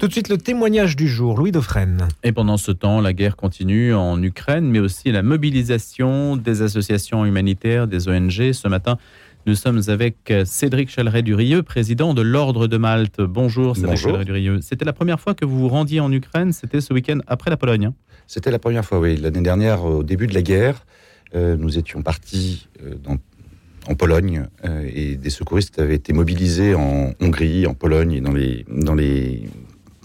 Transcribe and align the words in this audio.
Tout 0.00 0.08
de 0.08 0.12
suite, 0.12 0.30
le 0.30 0.38
témoignage 0.38 0.96
du 0.96 1.06
jour, 1.06 1.36
Louis 1.36 1.52
Dauphren. 1.52 2.08
Et 2.22 2.32
pendant 2.32 2.56
ce 2.56 2.72
temps, 2.72 3.02
la 3.02 3.12
guerre 3.12 3.36
continue 3.36 3.92
en 3.92 4.22
Ukraine, 4.22 4.64
mais 4.64 4.78
aussi 4.78 5.12
la 5.12 5.22
mobilisation 5.22 6.36
des 6.36 6.62
associations 6.62 7.26
humanitaires, 7.26 7.86
des 7.86 8.08
ONG. 8.08 8.52
Ce 8.54 8.66
matin, 8.66 8.96
nous 9.44 9.54
sommes 9.54 9.82
avec 9.88 10.32
Cédric 10.46 10.88
Chaleret-Durieux, 10.88 11.62
président 11.62 12.14
de 12.14 12.22
l'Ordre 12.22 12.66
de 12.66 12.78
Malte. 12.78 13.20
Bonjour 13.20 13.76
Cédric 13.76 13.98
Chaleret-Durieux. 13.98 14.60
C'était 14.62 14.86
la 14.86 14.94
première 14.94 15.20
fois 15.20 15.34
que 15.34 15.44
vous 15.44 15.58
vous 15.58 15.68
rendiez 15.68 16.00
en 16.00 16.10
Ukraine, 16.10 16.52
c'était 16.52 16.80
ce 16.80 16.94
week-end 16.94 17.18
après 17.26 17.50
la 17.50 17.58
Pologne 17.58 17.84
hein 17.84 17.94
C'était 18.26 18.50
la 18.50 18.58
première 18.58 18.86
fois, 18.86 19.00
oui. 19.00 19.18
L'année 19.18 19.42
dernière, 19.42 19.84
au 19.84 20.02
début 20.02 20.26
de 20.26 20.32
la 20.32 20.40
guerre, 20.40 20.86
euh, 21.34 21.58
nous 21.58 21.76
étions 21.76 22.00
partis 22.00 22.68
euh, 22.82 22.94
en 23.86 23.94
Pologne 23.94 24.46
euh, 24.64 24.88
et 24.90 25.16
des 25.16 25.30
secouristes 25.30 25.78
avaient 25.78 25.96
été 25.96 26.14
mobilisés 26.14 26.74
en 26.74 27.12
Hongrie, 27.20 27.66
en 27.66 27.74
Pologne 27.74 28.12
et 28.12 28.20
dans 28.22 28.32
les, 28.32 28.64
dans 28.68 28.94
les 28.94 29.42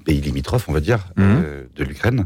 pays 0.05 0.21
limitrophes, 0.21 0.69
on 0.69 0.73
va 0.73 0.79
dire, 0.79 1.07
mhm. 1.17 1.43
de 1.75 1.83
l'Ukraine. 1.83 2.25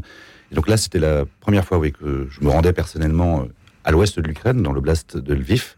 Et 0.52 0.54
donc 0.54 0.68
là, 0.68 0.76
c'était 0.76 0.98
la 0.98 1.24
première 1.40 1.64
fois 1.64 1.78
oui, 1.78 1.92
que 1.92 2.28
je 2.30 2.44
me 2.44 2.50
rendais 2.50 2.72
personnellement 2.72 3.46
à 3.84 3.90
l'ouest 3.90 4.18
de 4.18 4.26
l'Ukraine, 4.26 4.62
dans 4.62 4.72
l'oblast 4.72 5.16
de 5.16 5.34
Lviv. 5.34 5.76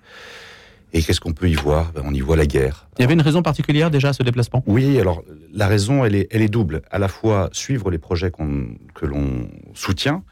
Et 0.95 1.02
qu'est-ce 1.02 1.20
qu'on 1.20 1.33
peut 1.33 1.48
y 1.48 1.55
voir? 1.55 1.92
Ben, 1.92 2.02
On 2.05 2.12
y 2.12 2.20
voit 2.20 2.37
la 2.37 2.47
guerre. 2.47 2.87
Il 2.98 3.02
y 3.02 3.05
avait 3.05 3.15
une 3.15 3.23
raison 3.23 3.42
particulière 3.42 3.91
déjà 3.91 4.11
à 4.11 4.12
ce 4.12 4.23
déplacement? 4.23 4.62
Oui, 4.66 5.01
alors 5.01 5.25
la 5.55 5.66
raison, 5.66 6.05
elle 6.05 6.15
est, 6.15 6.28
elle 6.30 6.42
est 6.42 6.48
double. 6.48 6.83
À 6.91 6.98
la 6.98 7.09
fois 7.09 7.48
suivre 7.52 7.91
les 7.91 7.98
projets 7.98 8.30
que 8.30 9.06
l'on 9.06 9.48
soutient, 9.73 10.23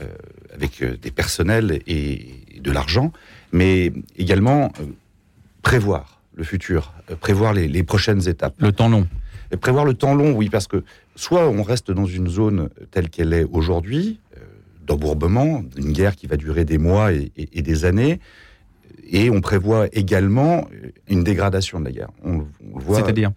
euh, 0.00 0.06
avec 0.54 0.80
euh, 0.80 0.96
des 0.96 1.10
personnels 1.10 1.80
et, 1.88 2.24
de 2.60 2.70
l'argent, 2.70 3.12
mais 3.52 3.92
également 4.16 4.72
euh, 4.80 4.84
prévoir 5.62 6.20
le 6.34 6.44
futur, 6.44 6.92
prévoir 7.20 7.52
les, 7.52 7.82
prochaines 7.82 8.28
étapes. 8.28 8.54
Le 8.58 8.70
temps 8.70 8.88
long. 8.88 9.08
Prévoir 9.56 9.84
le 9.84 9.94
temps 9.94 10.14
long, 10.14 10.32
oui, 10.32 10.50
parce 10.50 10.66
que 10.66 10.84
soit 11.16 11.48
on 11.48 11.62
reste 11.62 11.90
dans 11.90 12.06
une 12.06 12.28
zone 12.28 12.68
telle 12.90 13.08
qu'elle 13.08 13.32
est 13.32 13.44
aujourd'hui, 13.44 14.20
d'embourbement, 14.88 15.62
une 15.76 15.92
guerre 15.92 16.16
qui 16.16 16.26
va 16.26 16.36
durer 16.36 16.64
des 16.64 16.78
mois 16.78 17.12
et, 17.12 17.62
des 17.62 17.84
années, 17.84 18.18
et 19.10 19.30
on 19.30 19.40
prévoit 19.40 19.86
également 19.92 20.66
une 21.08 21.22
dégradation 21.22 21.78
de 21.78 21.84
la 21.84 21.92
guerre. 21.92 22.10
On, 22.24 22.46
C'est-à-dire 22.94 23.30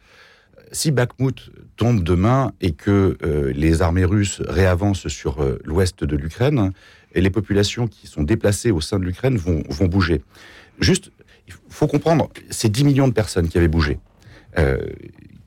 Si 0.71 0.91
Bakhmut 0.91 1.51
tombe 1.75 2.03
demain 2.03 2.53
et 2.61 2.71
que 2.71 3.17
euh, 3.23 3.51
les 3.53 3.81
armées 3.81 4.05
russes 4.05 4.41
réavancent 4.47 5.07
sur 5.09 5.41
euh, 5.41 5.59
l'ouest 5.65 6.03
de 6.03 6.15
l'Ukraine, 6.15 6.71
et 7.13 7.21
les 7.21 7.29
populations 7.29 7.87
qui 7.87 8.07
sont 8.07 8.23
déplacées 8.23 8.71
au 8.71 8.79
sein 8.79 8.97
de 8.97 9.03
l'Ukraine 9.03 9.35
vont, 9.35 9.63
vont 9.67 9.87
bouger. 9.87 10.21
Juste, 10.79 11.11
il 11.47 11.53
faut 11.69 11.87
comprendre, 11.87 12.29
c'est 12.49 12.69
10 12.69 12.85
millions 12.85 13.07
de 13.09 13.13
personnes 13.13 13.49
qui 13.49 13.57
avaient 13.57 13.67
bougé. 13.67 13.99
Euh, 14.57 14.77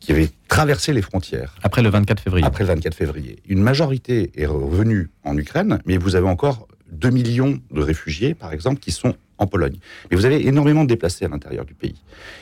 qui 0.05 0.13
avaient 0.13 0.31
traversé 0.49 0.93
les 0.93 1.01
frontières. 1.01 1.57
Après 1.63 1.83
le 1.83 1.89
24 1.89 2.21
février. 2.21 2.47
Après 2.47 2.65
le 2.65 2.69
24 2.69 2.95
février. 2.95 3.39
Une 3.49 3.63
majorité 3.63 4.31
est 4.37 4.47
revenue 4.47 5.09
en 5.25 5.37
Ukraine, 5.37 5.81
mais 5.87 5.97
vous 5.97 6.15
avez 6.15 6.29
encore 6.29 6.69
2 6.93 7.09
millions 7.09 7.59
de 7.71 7.81
réfugiés, 7.81 8.35
par 8.35 8.53
exemple, 8.53 8.81
qui 8.81 8.93
sont 8.93 9.15
en 9.39 9.47
Pologne. 9.47 9.77
Mais 10.11 10.17
vous 10.17 10.27
avez 10.27 10.47
énormément 10.47 10.85
de 10.85 10.89
déplacés 10.89 11.25
à 11.25 11.29
l'intérieur 11.29 11.65
du 11.65 11.75
pays. 11.75 11.97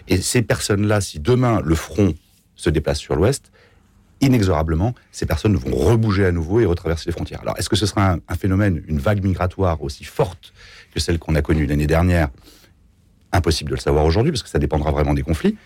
Et 0.09 0.17
ces 0.17 0.43
personnes-là, 0.43 1.01
si 1.01 1.21
demain 1.21 1.61
le 1.65 1.77
front 1.77 2.15
se 2.57 2.69
déplace 2.69 2.99
sur 2.99 3.15
l'ouest, 3.15 3.53
inexorablement, 4.21 4.95
ces 5.13 5.27
personnes 5.27 5.55
vont 5.55 5.75
rebouger 5.75 6.27
à 6.27 6.33
nouveau 6.33 6.61
et 6.61 6.67
retraverser 6.67 7.05
les 7.07 7.13
frontières. 7.13 7.41
Alors, 7.43 7.57
est-ce 7.59 7.69
que 7.69 7.77
ce 7.77 7.87
sera 7.87 8.17
un, 8.29 8.35
phénomène, 8.35 8.83
une 8.89 8.99
vague 8.99 9.23
migratoire 9.23 9.83
aussi 9.83 10.05
forte 10.05 10.53
que 10.93 11.01
celle 11.01 11.21
qu'on 11.21 11.37
a 11.37 11.43
connue 11.43 11.67
l'année 11.67 11.87
dernière? 11.87 12.29
Impossible 13.33 13.71
de 13.71 13.77
le 13.77 13.81
savoir 13.81 14.05
aujourd'hui, 14.05 14.33
parce 14.33 14.43
que 14.43 14.49
ça 14.49 14.59
dépendra 14.59 14.91
vraiment 14.91 15.15
des 15.15 15.23
conflits 15.23 15.57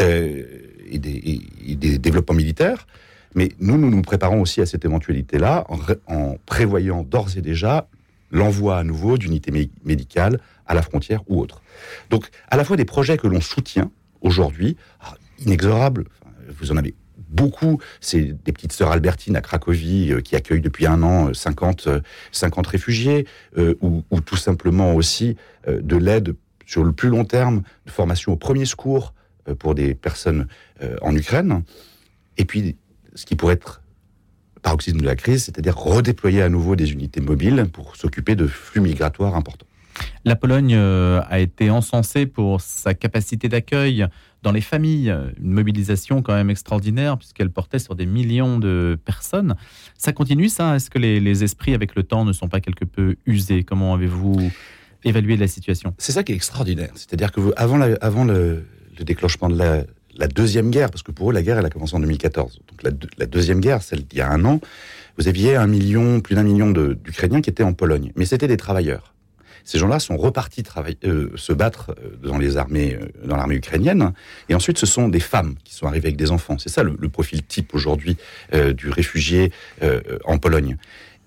euh, 0.00 0.44
et, 0.90 0.98
des, 0.98 1.98
développements 1.98 2.34
militaires. 2.34 2.86
Mais 3.34 3.50
nous, 3.58 3.78
nous 3.78 3.90
nous 3.90 4.02
préparons 4.02 4.40
aussi 4.40 4.60
à 4.60 4.66
cette 4.66 4.84
éventualité-là 4.84 5.66
en 6.06 6.36
prévoyant 6.46 7.02
d'ores 7.02 7.36
et 7.36 7.40
déjà 7.40 7.88
l'envoi 8.30 8.78
à 8.78 8.84
nouveau 8.84 9.18
d'unités 9.18 9.70
médicales 9.84 10.40
à 10.66 10.74
la 10.74 10.82
frontière 10.82 11.22
ou 11.28 11.40
autre. 11.40 11.62
Donc, 12.10 12.28
à 12.50 12.56
la 12.56 12.64
fois 12.64 12.76
des 12.76 12.84
projets 12.84 13.16
que 13.16 13.26
l'on 13.26 13.40
soutient 13.40 13.90
aujourd'hui, 14.20 14.76
ah, 15.00 15.14
inexorables, 15.44 16.04
vous 16.48 16.72
en 16.72 16.76
avez 16.76 16.94
beaucoup, 17.34 17.80
c'est 18.00 18.22
des 18.44 18.52
petites 18.52 18.72
sœurs 18.72 18.90
Albertines 18.90 19.36
à 19.36 19.40
Cracovie 19.40 20.12
euh, 20.12 20.20
qui 20.20 20.36
accueillent 20.36 20.60
depuis 20.60 20.86
un 20.86 21.02
an 21.02 21.34
50, 21.34 21.86
euh, 21.86 22.00
50 22.32 22.66
euh, 22.66 22.70
réfugiés, 22.70 23.26
ou, 23.80 24.02
tout 24.24 24.36
simplement 24.36 24.94
aussi 24.94 25.36
de 25.66 25.96
l'aide 25.96 26.34
sur 26.66 26.84
le 26.84 26.92
plus 26.92 27.08
long 27.08 27.24
terme, 27.24 27.62
de 27.86 27.90
formation 27.90 28.32
au 28.32 28.36
premier 28.36 28.64
secours 28.64 29.14
pour 29.58 29.74
des 29.74 29.94
personnes 29.94 30.46
en 31.02 31.14
Ukraine. 31.14 31.62
Et 32.36 32.44
puis, 32.44 32.76
ce 33.14 33.26
qui 33.26 33.36
pourrait 33.36 33.54
être 33.54 33.82
paroxysme 34.64 34.98
de 34.98 35.06
la 35.06 35.14
crise, 35.14 35.44
c'est-à-dire 35.44 35.76
redéployer 35.76 36.42
à 36.42 36.48
nouveau 36.48 36.74
des 36.74 36.90
unités 36.90 37.20
mobiles 37.20 37.66
pour 37.72 37.94
s'occuper 37.96 38.34
de 38.34 38.46
flux 38.46 38.80
migratoires 38.80 39.36
importants. 39.36 39.66
La 40.24 40.34
Pologne 40.34 40.74
euh, 40.74 41.20
a 41.28 41.38
été 41.38 41.70
encensée 41.70 42.26
pour 42.26 42.60
sa 42.60 42.94
capacité 42.94 43.48
d'accueil 43.48 44.06
dans 44.42 44.50
les 44.50 44.60
familles, 44.60 45.14
une 45.40 45.52
mobilisation 45.52 46.20
quand 46.20 46.34
même 46.34 46.50
extraordinaire 46.50 47.16
puisqu'elle 47.16 47.50
portait 47.50 47.78
sur 47.78 47.94
des 47.94 48.06
millions 48.06 48.58
de 48.58 48.98
personnes. 49.04 49.54
Ça 49.96 50.12
continue 50.12 50.48
ça? 50.48 50.74
Est-ce 50.74 50.90
que 50.90 50.98
les, 50.98 51.44
esprits 51.44 51.74
avec 51.74 51.94
le 51.94 52.02
temps 52.02 52.24
ne 52.24 52.32
sont 52.32 52.48
pas 52.48 52.60
quelque 52.60 52.84
peu 52.84 53.16
usés? 53.26 53.62
Comment 53.62 53.94
avez-vous 53.94 54.50
évalué 55.04 55.36
la 55.36 55.46
situation? 55.46 55.94
C'est 55.98 56.12
ça 56.12 56.24
qui 56.24 56.32
est 56.32 56.36
extraordinaire. 56.36 56.90
C'est-à-dire 56.94 57.32
que 57.32 57.40
avant, 57.56 57.80
avant 58.00 58.24
le, 58.24 58.64
déclenchement 59.02 59.48
de 59.48 59.58
la, 59.58 60.28
deuxième 60.28 60.70
guerre, 60.70 60.90
parce 60.90 61.02
que 61.02 61.10
pour 61.10 61.30
eux, 61.30 61.32
la 61.34 61.42
guerre, 61.42 61.58
elle 61.58 61.66
a 61.66 61.70
commencé 61.70 61.96
en 61.96 62.00
2014. 62.00 62.60
Donc 62.68 62.94
la, 63.18 63.26
deuxième 63.26 63.60
guerre, 63.60 63.82
celle 63.82 64.04
d'il 64.04 64.18
y 64.18 64.22
a 64.22 64.30
un 64.30 64.44
an, 64.44 64.60
vous 65.18 65.28
aviez 65.28 65.56
un 65.56 65.66
million, 65.66 66.20
plus 66.20 66.34
d'un 66.34 66.42
million 66.42 66.70
d'Ukrainiens 66.70 67.40
qui 67.40 67.50
étaient 67.50 67.62
en 67.62 67.72
Pologne. 67.72 68.12
Mais 68.16 68.24
c'était 68.24 68.48
des 68.48 68.56
travailleurs. 68.56 69.14
Ces 69.64 69.78
gens-là 69.78 69.98
sont 69.98 70.16
repartis 70.16 70.62
euh, 71.04 71.30
se 71.36 71.52
battre 71.52 71.94
euh, 71.98 72.16
dans 72.22 72.36
les 72.36 72.58
armées, 72.58 72.98
euh, 73.00 73.26
dans 73.26 73.36
l'armée 73.36 73.54
ukrainienne. 73.56 74.12
Et 74.50 74.54
ensuite, 74.54 74.76
ce 74.78 74.84
sont 74.84 75.08
des 75.08 75.20
femmes 75.20 75.54
qui 75.64 75.74
sont 75.74 75.86
arrivées 75.86 76.08
avec 76.08 76.16
des 76.16 76.30
enfants. 76.30 76.58
C'est 76.58 76.68
ça 76.68 76.82
le, 76.82 76.96
profil 77.08 77.42
type 77.42 77.74
aujourd'hui 77.74 78.16
du 78.52 78.90
réfugié 78.90 79.52
en 80.24 80.38
Pologne. 80.38 80.76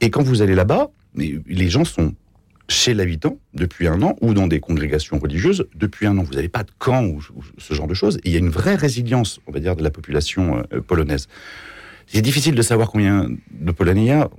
Et 0.01 0.09
quand 0.09 0.21
vous 0.21 0.41
allez 0.41 0.53
là-bas, 0.53 0.89
les 1.15 1.69
gens 1.69 1.85
sont 1.85 2.13
chez 2.69 2.93
l'habitant 2.93 3.37
depuis 3.53 3.87
un 3.87 4.01
an 4.01 4.15
ou 4.21 4.33
dans 4.33 4.47
des 4.47 4.59
congrégations 4.59 5.19
religieuses 5.19 5.67
depuis 5.75 6.05
un 6.05 6.17
an. 6.17 6.23
Vous 6.23 6.33
n'avez 6.33 6.49
pas 6.49 6.63
de 6.63 6.71
camp 6.77 7.05
ou, 7.05 7.21
ce 7.57 7.73
genre 7.73 7.87
de 7.87 7.93
choses. 7.93 8.19
Il 8.23 8.31
y 8.31 8.35
a 8.35 8.39
une 8.39 8.49
vraie 8.49 8.75
résilience, 8.75 9.39
on 9.47 9.51
va 9.51 9.59
dire, 9.59 9.75
de 9.75 9.83
la 9.83 9.91
population 9.91 10.63
euh, 10.73 10.81
polonaise. 10.81 11.27
C'est 12.07 12.21
difficile 12.21 12.55
de 12.55 12.61
savoir 12.61 12.89
combien 12.89 13.29
de 13.51 13.71
Polonais 13.71 14.01
il 14.01 14.07
y 14.07 14.11
a. 14.11 14.29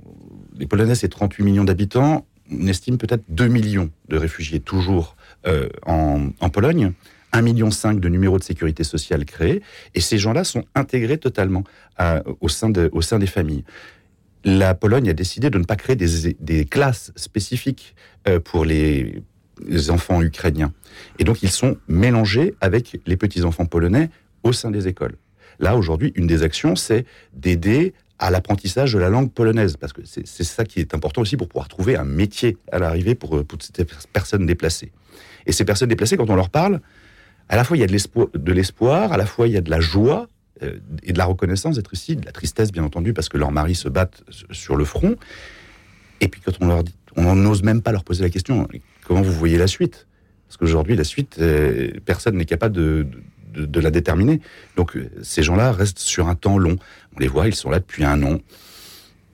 Les 0.57 0.65
Polonais, 0.65 0.95
c'est 0.95 1.07
38 1.07 1.43
millions 1.43 1.63
d'habitants. 1.63 2.25
On 2.51 2.67
estime 2.67 2.97
peut-être 2.97 3.23
2 3.29 3.47
millions 3.47 3.91
de 4.07 4.17
réfugiés 4.17 4.59
toujours 4.59 5.15
euh, 5.47 5.69
en, 5.85 6.49
Pologne. 6.51 6.93
1,5 7.31 7.41
million 7.43 7.69
de 7.69 8.09
numéros 8.09 8.39
de 8.39 8.43
sécurité 8.43 8.83
sociale 8.83 9.23
créés, 9.23 9.61
et 9.93 10.01
ces 10.01 10.17
gens-là 10.17 10.43
sont 10.43 10.63
intégrés 10.73 11.19
totalement 11.19 11.63
de, 11.99 12.89
au 12.91 13.01
sein 13.03 13.19
des 13.19 13.27
familles 13.27 13.63
la 14.43 14.73
Pologne 14.73 15.09
a 15.09 15.13
décidé 15.13 15.49
de 15.49 15.57
ne 15.57 15.63
pas 15.63 15.75
créer 15.75 15.95
des, 15.95 16.65
classes 16.65 17.11
spécifiques 17.15 17.95
euh, 18.27 18.39
pour 18.39 18.65
les, 18.65 19.21
enfants 19.89 20.21
ukrainiens. 20.21 20.71
Et 21.17 21.25
donc, 21.25 21.43
ils 21.43 21.51
sont 21.51 21.77
mélangés 21.89 22.55
avec 22.61 22.99
les 23.05 23.17
petits-enfants 23.17 23.65
polonais 23.65 24.09
au 24.43 24.53
sein 24.53 24.71
des 24.71 24.87
écoles. 24.87 25.17
Là, 25.59 25.75
aujourd'hui, 25.75 26.13
une 26.15 26.27
des 26.27 26.43
actions, 26.43 26.77
c'est 26.77 27.05
d'aider 27.33 27.93
à 28.19 28.31
l'apprentissage 28.31 28.93
de 28.93 28.99
la 28.99 29.09
langue 29.09 29.31
polonaise, 29.31 29.75
parce 29.75 29.91
que 29.91 30.01
c'est 30.05 30.43
ça 30.43 30.63
qui 30.63 30.79
est 30.79 30.93
important 30.93 31.21
aussi 31.21 31.35
pour 31.35 31.49
pouvoir 31.49 31.67
trouver 31.67 31.97
un 31.97 32.05
métier 32.05 32.57
à 32.71 32.79
l'arrivée 32.79 33.15
pour, 33.15 33.37
euh, 33.37 33.43
pour 33.43 33.59
ces 33.61 33.85
personnes 34.13 34.45
déplacées. 34.45 34.91
Et 35.45 35.51
ces 35.51 35.65
personnes 35.65 35.89
déplacées, 35.89 36.15
quand 36.15 36.29
on 36.29 36.35
leur 36.35 36.49
parle, 36.49 36.79
à 37.49 37.55
la 37.55 37.63
fois 37.63 37.75
il 37.75 37.79
y 37.79 37.83
a 37.83 37.87
de 37.87 38.51
l'espoir, 38.53 39.11
à 39.11 39.17
la 39.17 39.25
fois 39.25 39.47
il 39.47 39.53
y 39.53 39.57
a 39.57 39.61
de 39.61 39.69
la 39.69 39.79
joie, 39.79 40.27
euh, 40.27 40.27
et 41.03 41.13
de 41.13 41.17
la 41.17 41.25
reconnaissance 41.25 41.75
d'être 41.75 41.93
ici, 41.93 42.15
de 42.15 42.25
la 42.25 42.31
tristesse 42.31 42.71
bien 42.71 42.83
entendu 42.83 43.13
parce 43.13 43.29
que 43.29 43.37
leurs 43.37 43.51
maris 43.51 43.75
se 43.75 43.89
battent 43.89 44.23
sur 44.51 44.75
le 44.75 44.85
front. 44.85 45.15
Et 46.21 46.27
puis 46.27 46.41
quand 46.41 46.51
on 46.61 46.67
leur 46.67 46.83
dit, 46.83 46.95
on 47.15 47.35
n'ose 47.35 47.63
même 47.63 47.81
pas 47.81 47.91
leur 47.91 48.03
poser 48.03 48.23
la 48.23 48.29
question 48.29 48.67
comment 49.09 49.21
vous 49.23 49.33
voyez 49.33 49.57
la 49.57 49.67
suite? 49.67 50.07
Parce 50.47 50.57
qu'aujourd'hui 50.57 50.95
la 50.95 51.03
suite, 51.03 51.37
euh, 51.39 51.91
personne 52.05 52.37
n'est 52.37 52.45
capable 52.45 52.75
de, 52.75 53.07
de, 53.55 53.79
la 53.79 53.91
déterminer. 53.91 54.39
Donc 54.77 54.95
euh, 54.95 55.09
ces 55.23 55.43
gens-là 55.43 55.71
restent 55.71 55.99
sur 55.99 56.29
un 56.29 56.35
temps 56.35 56.57
long. 56.57 56.77
On 57.15 57.19
les 57.19 57.27
voit, 57.27 57.47
ils 57.47 57.55
sont 57.55 57.71
là 57.71 57.79
depuis 57.79 58.05
un 58.05 58.21
an. 58.23 58.37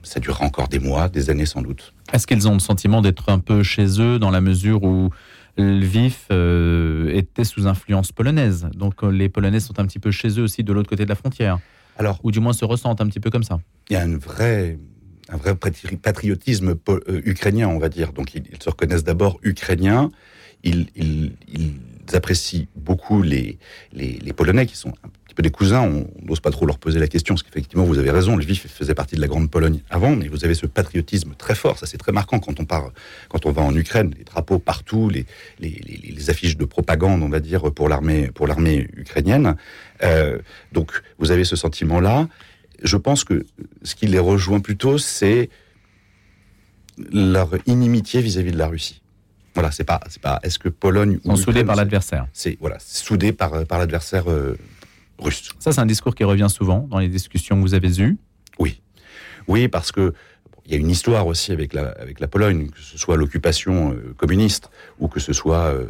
Ça 0.01 0.19
durera 0.19 0.45
encore 0.45 0.69
des 0.69 0.79
mois, 0.79 1.09
des 1.09 1.29
années 1.29 1.45
sans 1.45 1.61
doute. 1.61 1.93
Est-ce 2.13 2.25
qu'ils 2.25 2.47
ont 2.47 2.53
le 2.53 2.59
sentiment 2.59 3.01
d'être 3.01 3.29
un 3.29 3.39
peu 3.39 3.63
chez 3.63 3.99
eux 3.99 4.17
dans 4.17 4.31
la 4.31 4.41
mesure 4.41 4.83
où 4.83 5.09
Lviv 5.57 6.17
euh, 6.31 7.09
était 7.13 7.43
sous 7.43 7.67
influence 7.67 8.11
polonaise. 8.11 8.67
Donc 8.75 9.03
euh, 9.03 9.09
les 9.09 9.29
Polonais 9.29 9.59
sont 9.59 9.79
un 9.79 9.85
petit 9.85 9.99
peu 9.99 10.11
chez 10.11 10.39
eux 10.39 10.43
aussi 10.43 10.63
de 10.63 10.73
l'autre 10.73 10.89
côté 10.89 11.03
de 11.03 11.09
la 11.09 11.15
frontière. 11.15 11.59
Alors, 11.97 12.19
ou 12.23 12.31
du 12.31 12.39
moins 12.39 12.53
se 12.53 12.65
ressentent 12.65 13.01
un 13.01 13.07
petit 13.07 13.21
peu 13.21 13.29
comme 13.29 13.43
ça. 13.43 13.59
Il 13.89 13.93
y 13.93 13.95
a 13.95 14.03
une 14.03 14.17
vraie, 14.17 14.77
un 15.29 15.37
vrai 15.37 15.55
patriotisme 15.55 16.75
euh, 16.89 17.21
ukrainien, 17.25 17.69
on 17.69 17.79
va 17.79 17.89
dire. 17.89 18.11
Donc 18.11 18.35
ils, 18.35 18.43
se 18.61 18.69
reconnaissent 18.69 19.05
d'abord 19.05 19.39
ukrainiens. 19.43 20.11
Ils, 20.63 20.87
apprécient 22.13 22.67
beaucoup 22.75 23.23
les, 23.23 23.57
les, 23.91 24.33
Polonais 24.33 24.67
qui 24.67 24.77
sont 24.77 24.93
peu 25.35 25.43
des 25.43 25.51
cousins, 25.51 25.81
on 25.81 26.07
n'ose 26.25 26.39
pas 26.39 26.49
trop 26.49 26.65
leur 26.65 26.79
poser 26.79 26.99
la 26.99 27.07
question, 27.07 27.35
parce 27.35 27.43
qu'effectivement, 27.43 27.83
vous 27.83 27.99
avez 27.99 28.09
raison, 28.09 28.37
Lviv 28.37 28.65
faisait 28.67 28.95
partie 28.95 29.15
de 29.15 29.21
la 29.21 29.27
Grande 29.27 29.51
Pologne 29.51 29.81
avant, 29.89 30.15
mais 30.15 30.27
vous 30.27 30.45
avez 30.45 30.55
ce 30.55 30.65
patriotisme 30.65 31.35
très 31.37 31.55
fort, 31.55 31.77
ça 31.77 31.85
c'est 31.85 31.97
très 31.97 32.13
marquant 32.13 32.39
quand 32.39 32.59
on 32.59 32.65
part, 32.65 32.91
quand 33.29 33.45
on 33.45 33.51
va 33.51 33.61
en 33.61 33.75
Ukraine, 33.75 34.13
les 34.17 34.23
drapeaux 34.23 34.59
partout, 34.59 35.09
les, 35.09 35.25
les, 35.59 36.29
affiches 36.29 36.57
de 36.57 36.65
propagande, 36.65 37.21
on 37.21 37.29
va 37.29 37.39
dire, 37.39 37.71
pour 37.71 37.87
l'armée, 37.87 38.31
pour 38.33 38.47
l'armée 38.47 38.87
ukrainienne. 38.95 39.55
Euh, 40.03 40.39
donc, 40.71 40.91
vous 41.19 41.29
avez 41.29 41.43
ce 41.43 41.55
sentiment-là. 41.55 42.27
Je 42.81 42.97
pense 42.97 43.23
que 43.23 43.45
ce 43.83 43.93
qui 43.93 44.07
les 44.07 44.17
rejoint 44.17 44.59
plutôt, 44.59 44.97
c'est 44.97 45.49
leur 47.11 47.49
inimitié 47.67 48.21
vis-à-vis 48.21 48.51
de 48.51 48.57
la 48.57 48.67
Russie. 48.67 49.01
Voilà, 49.53 49.71
c'est 49.71 49.83
pas, 49.83 50.01
c'est 50.09 50.21
pas. 50.21 50.39
Est-ce 50.43 50.59
que 50.59 50.67
Pologne 50.69 51.19
ou 51.23 51.35
soudés 51.37 51.63
par 51.63 51.75
l'adversaire 51.75 52.27
C'est 52.33 52.57
voilà, 52.59 52.77
soudés 52.79 53.31
par 53.31 53.65
par 53.65 53.79
l'adversaire 53.79 54.29
euh, 54.29 54.57
russe. 55.19 55.49
Ça, 55.59 55.71
c'est 55.71 55.81
un 55.81 55.85
discours 55.85 56.15
qui 56.15 56.23
revient 56.23 56.47
souvent 56.49 56.87
dans 56.89 56.99
les 56.99 57.07
discussions 57.07 57.55
que 57.57 57.61
vous 57.61 57.73
avez 57.73 57.99
eues. 58.01 58.17
Oui, 58.59 58.81
oui, 59.47 59.67
parce 59.67 59.91
que 59.91 60.13
il 60.65 60.71
y 60.71 60.75
a 60.75 60.79
une 60.79 60.89
histoire 60.89 61.27
aussi 61.27 61.51
avec 61.51 61.73
la 61.73 61.89
avec 61.89 62.19
la 62.19 62.27
Pologne, 62.27 62.69
que 62.69 62.79
ce 62.79 62.97
soit 62.97 63.17
l'occupation 63.17 63.91
euh, 63.91 64.13
communiste 64.17 64.69
ou 64.99 65.07
que 65.07 65.19
ce 65.19 65.31
soit 65.31 65.67
euh, 65.67 65.85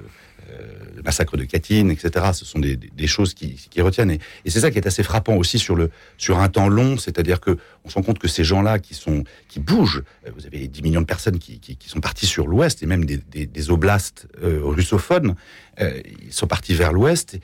le 0.96 1.02
massacre 1.04 1.38
de 1.38 1.44
Katyn, 1.44 1.90
etc. 1.90 2.28
Ce 2.34 2.46
sont 2.46 2.60
des, 2.60 3.08
choses 3.08 3.34
qui, 3.34 3.82
retiennent. 3.82 4.12
Et, 4.12 4.20
c'est 4.48 4.60
ça 4.60 4.72
qui 4.72 4.78
est 4.78 4.88
assez 4.88 5.04
frappant 5.04 5.36
aussi 5.36 5.60
sur, 5.60 5.76
le, 5.76 5.90
sur 6.18 6.40
un 6.40 6.50
temps 6.50 6.70
long, 6.70 6.98
c'est-à-dire 6.98 7.40
que 7.40 7.58
on 7.84 7.90
se 7.90 7.96
rend 7.96 8.02
compte 8.02 8.20
que 8.20 8.28
ces 8.28 8.44
gens-là 8.44 8.80
qui, 8.80 9.00
qui 9.48 9.60
bougent, 9.60 10.04
euh, 10.26 10.32
vous 10.36 10.46
avez 10.46 10.68
10 10.68 10.82
millions 10.82 11.02
de 11.02 11.06
personnes 11.06 11.40
qui, 11.40 11.78
sont 11.86 12.00
parties 12.00 12.26
sur 12.26 12.48
l'Ouest, 12.48 12.84
et 12.84 12.86
même 12.86 13.06
des, 13.06 13.70
oblasts 13.70 14.28
euh, 14.44 14.60
russophones, 14.64 15.36
euh, 15.80 16.02
ils 16.26 16.34
sont 16.34 16.48
partis 16.48 16.74
vers 16.74 16.94
l'Ouest, 16.94 17.38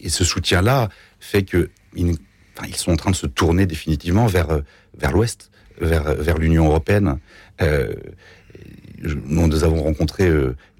et, 0.00 0.08
ce 0.08 0.24
soutien-là 0.24 0.88
fait 1.20 1.42
que 1.42 1.70
ils, 1.94 2.16
sont 2.76 2.92
en 2.92 2.96
train 2.96 3.10
de 3.10 3.16
se 3.16 3.26
tourner 3.26 3.66
définitivement 3.66 4.26
vers, 4.26 4.60
vers 4.96 5.12
l'Ouest, 5.12 5.50
vers, 5.80 6.14
vers 6.14 6.38
l'Union 6.38 6.66
européenne. 6.66 7.18
nous 9.02 9.64
avons 9.64 9.82
rencontré 9.82 10.30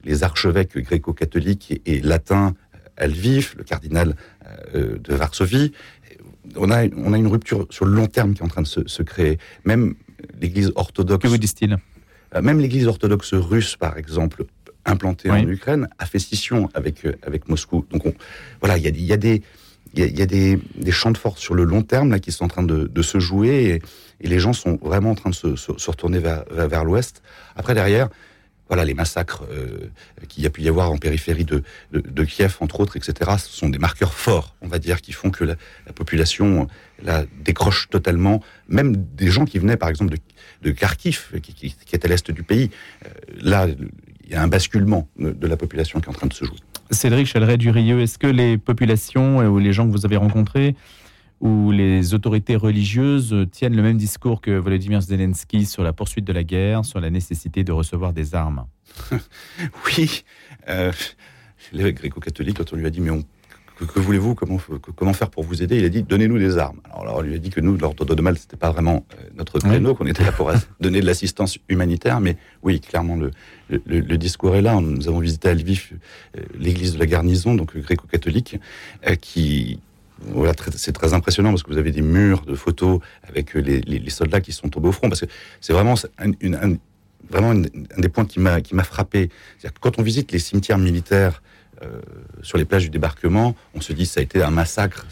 les 0.04 0.22
archevêques 0.22 0.76
gréco-catholiques 0.78 1.80
et, 1.86 2.00
latins 2.00 2.54
à 2.96 3.06
Lviv, 3.06 3.54
le 3.56 3.64
cardinal 3.64 4.16
euh, 4.74 4.98
de 4.98 5.14
Varsovie. 5.14 5.72
On 6.56 6.70
a, 6.70 6.86
on 6.96 7.12
a 7.12 7.18
une 7.18 7.26
rupture 7.26 7.66
sur 7.70 7.84
le 7.84 7.92
long 7.92 8.06
terme 8.06 8.34
qui 8.34 8.42
est 8.42 8.44
en 8.44 8.48
train 8.48 8.62
de 8.62 8.66
se, 8.66 9.02
créer. 9.02 9.38
Même 9.64 9.94
l'Église 10.40 10.72
orthodoxe. 10.74 11.22
Que 11.22 11.28
vous 11.28 11.38
disent-ils? 11.38 11.76
Euh, 12.34 12.42
Même 12.42 12.60
l'Église 12.60 12.86
orthodoxe 12.86 13.34
russe, 13.34 13.76
par 13.76 13.96
exemple, 13.96 14.44
implantée 14.84 15.30
en 15.30 15.46
Ukraine, 15.48 15.88
a 15.98 16.06
fait 16.06 16.18
scission 16.18 16.68
avec, 16.74 17.06
euh, 17.06 17.14
avec 17.22 17.48
Moscou. 17.48 17.86
Donc 17.90 18.02
voilà, 18.60 18.76
il 18.76 18.84
y 18.84 18.88
a, 18.88 18.90
y 18.90 19.12
a 19.12 19.16
des 19.16 19.42
il 19.94 20.18
y 20.18 20.22
a, 20.22 20.26
des, 20.26 20.58
des, 20.76 20.90
champs 20.90 21.10
de 21.10 21.18
force 21.18 21.38
sur 21.38 21.54
le 21.54 21.64
long 21.64 21.82
terme 21.82 22.10
là 22.10 22.18
qui 22.18 22.32
sont 22.32 22.46
en 22.46 22.48
train 22.48 22.62
de, 22.62 22.86
de 22.86 23.02
se 23.02 23.18
jouer 23.18 23.48
et, 23.64 23.82
et, 24.24 24.28
les 24.28 24.38
gens 24.38 24.54
sont 24.54 24.78
vraiment 24.82 25.10
en 25.10 25.14
train 25.14 25.28
de 25.28 25.34
se, 25.34 25.54
se, 25.54 25.90
retourner 25.90 26.18
vers, 26.18 26.44
vers 26.50 26.84
l'ouest. 26.84 27.22
Après 27.56 27.74
derrière, 27.74 28.08
voilà, 28.72 28.86
les 28.86 28.94
massacres 28.94 29.44
euh, 29.52 29.90
qu'il 30.30 30.42
y 30.42 30.46
a 30.46 30.50
pu 30.50 30.62
y 30.62 30.68
avoir 30.70 30.90
en 30.90 30.96
périphérie 30.96 31.44
de, 31.44 31.62
Kiev, 32.24 32.56
entre 32.60 32.80
autres, 32.80 32.96
etc., 32.96 33.32
ce 33.36 33.50
sont 33.50 33.68
des 33.68 33.78
marqueurs 33.78 34.14
forts, 34.14 34.56
on 34.62 34.66
va 34.66 34.78
dire, 34.78 35.02
qui 35.02 35.12
font 35.12 35.30
que 35.30 35.44
la, 35.44 35.56
population 35.94 36.66
la 37.04 37.26
décroche 37.44 37.90
totalement, 37.90 38.42
même 38.70 38.96
des 38.96 39.30
gens 39.30 39.44
qui 39.44 39.58
venaient, 39.58 39.76
par 39.76 39.90
exemple, 39.90 40.14
de, 40.62 40.70
Kharkiv, 40.70 41.38
qui, 41.42 41.52
qui, 41.52 41.74
est 41.92 42.02
à 42.02 42.08
l'est 42.08 42.30
du 42.30 42.42
pays. 42.42 42.70
Euh, 43.04 43.08
là, 43.42 43.66
il 43.68 44.30
y 44.30 44.34
a 44.36 44.42
un 44.42 44.48
basculement 44.48 45.06
de, 45.18 45.46
la 45.46 45.58
population 45.58 46.00
qui 46.00 46.06
est 46.06 46.08
en 46.08 46.14
train 46.14 46.28
de 46.28 46.32
se 46.32 46.46
jouer. 46.46 46.56
Cédric 46.90 47.26
Chaleret-Durieux, 47.26 48.00
est-ce 48.00 48.16
que 48.16 48.26
les 48.26 48.56
populations 48.56 49.40
ou 49.40 49.58
les 49.58 49.74
gens 49.74 49.86
que 49.86 49.92
vous 49.92 50.06
avez 50.06 50.16
rencontrés 50.16 50.76
où 51.42 51.72
les 51.72 52.14
autorités 52.14 52.56
religieuses 52.56 53.34
tiennent 53.50 53.74
le 53.76 53.82
même 53.82 53.98
discours 53.98 54.40
que 54.40 54.52
Volodymyr 54.52 55.02
Zelensky 55.02 55.66
sur 55.66 55.82
la 55.82 55.92
poursuite 55.92 56.24
de 56.24 56.32
la 56.32 56.44
guerre, 56.44 56.84
sur 56.84 57.00
la 57.00 57.10
nécessité 57.10 57.64
de 57.64 57.72
recevoir 57.72 58.12
des 58.12 58.34
armes 58.34 58.64
Oui. 59.86 60.24
Euh, 60.68 60.92
L'évêque 61.72 61.96
gréco-catholique, 61.96 62.58
quand 62.58 62.72
on 62.72 62.76
lui 62.76 62.86
a 62.86 62.90
dit, 62.90 63.00
mais 63.00 63.10
que, 63.86 63.98
voulez-vous 63.98 64.34
comment, 64.34 64.58
comment 64.94 65.12
faire 65.12 65.30
pour 65.30 65.42
vous 65.42 65.62
aider 65.62 65.78
Il 65.78 65.84
a 65.84 65.88
dit, 65.88 66.02
donnez-nous 66.02 66.38
des 66.38 66.58
armes. 66.58 66.80
Alors, 66.92 67.18
on 67.18 67.22
lui 67.22 67.34
a 67.34 67.38
dit 67.38 67.50
que 67.50 67.60
nous, 67.60 67.76
l'ordre 67.76 68.04
de 68.04 68.22
Mal, 68.22 68.38
c'était 68.38 68.56
pas 68.56 68.70
vraiment 68.70 69.04
euh, 69.14 69.24
notre 69.36 69.58
créneau, 69.58 69.94
qu'on 69.94 70.06
était 70.06 70.24
là 70.24 70.32
pour 70.32 70.52
donner 70.80 71.00
de 71.00 71.06
l'assistance 71.06 71.58
humanitaire, 71.68 72.20
mais 72.20 72.36
oui, 72.62 72.80
clairement, 72.80 73.16
le, 73.16 73.32
le, 73.86 74.18
discours 74.18 74.54
est 74.54 74.62
là. 74.62 74.80
Nous 74.80 75.08
avons 75.08 75.18
visité 75.18 75.48
à 75.48 75.54
Lviv 75.54 75.92
euh, 76.36 76.42
l'église 76.56 76.94
de 76.94 76.98
la 76.98 77.06
garnison, 77.06 77.54
donc 77.54 77.76
gréco-catholique, 77.76 78.58
euh, 79.08 79.16
qui, 79.16 79.80
c'est 80.76 80.92
très 80.92 81.14
impressionnant 81.14 81.50
parce 81.50 81.62
que 81.62 81.70
vous 81.70 81.78
avez 81.78 81.92
des 81.92 82.02
murs 82.02 82.44
de 82.44 82.54
photos 82.54 83.00
avec 83.22 83.54
les, 83.54 84.10
soldats 84.10 84.40
qui 84.40 84.52
sont 84.52 84.68
tombés 84.68 84.88
au 84.88 84.92
front. 84.92 85.08
Parce 85.08 85.20
que 85.20 85.26
c'est 85.60 85.72
vraiment, 85.72 85.94
un, 86.18 86.76
vraiment 87.28 87.50
un 87.50 88.00
des 88.00 88.08
points 88.08 88.24
qui 88.24 88.40
m'a 88.40 88.84
frappé. 88.84 89.30
C'est-à-dire 89.58 89.74
que 89.74 89.80
quand 89.80 89.98
on 89.98 90.02
visite 90.02 90.32
les 90.32 90.38
cimetières 90.38 90.78
militaires 90.78 91.42
euh, 91.82 92.00
sur 92.42 92.58
les 92.58 92.64
plages 92.64 92.84
du 92.84 92.90
débarquement, 92.90 93.54
on 93.74 93.80
se 93.80 93.92
dit 93.92 94.06
ça 94.06 94.20
a 94.20 94.22
été 94.22 94.42
un 94.42 94.50
massacre. 94.50 95.06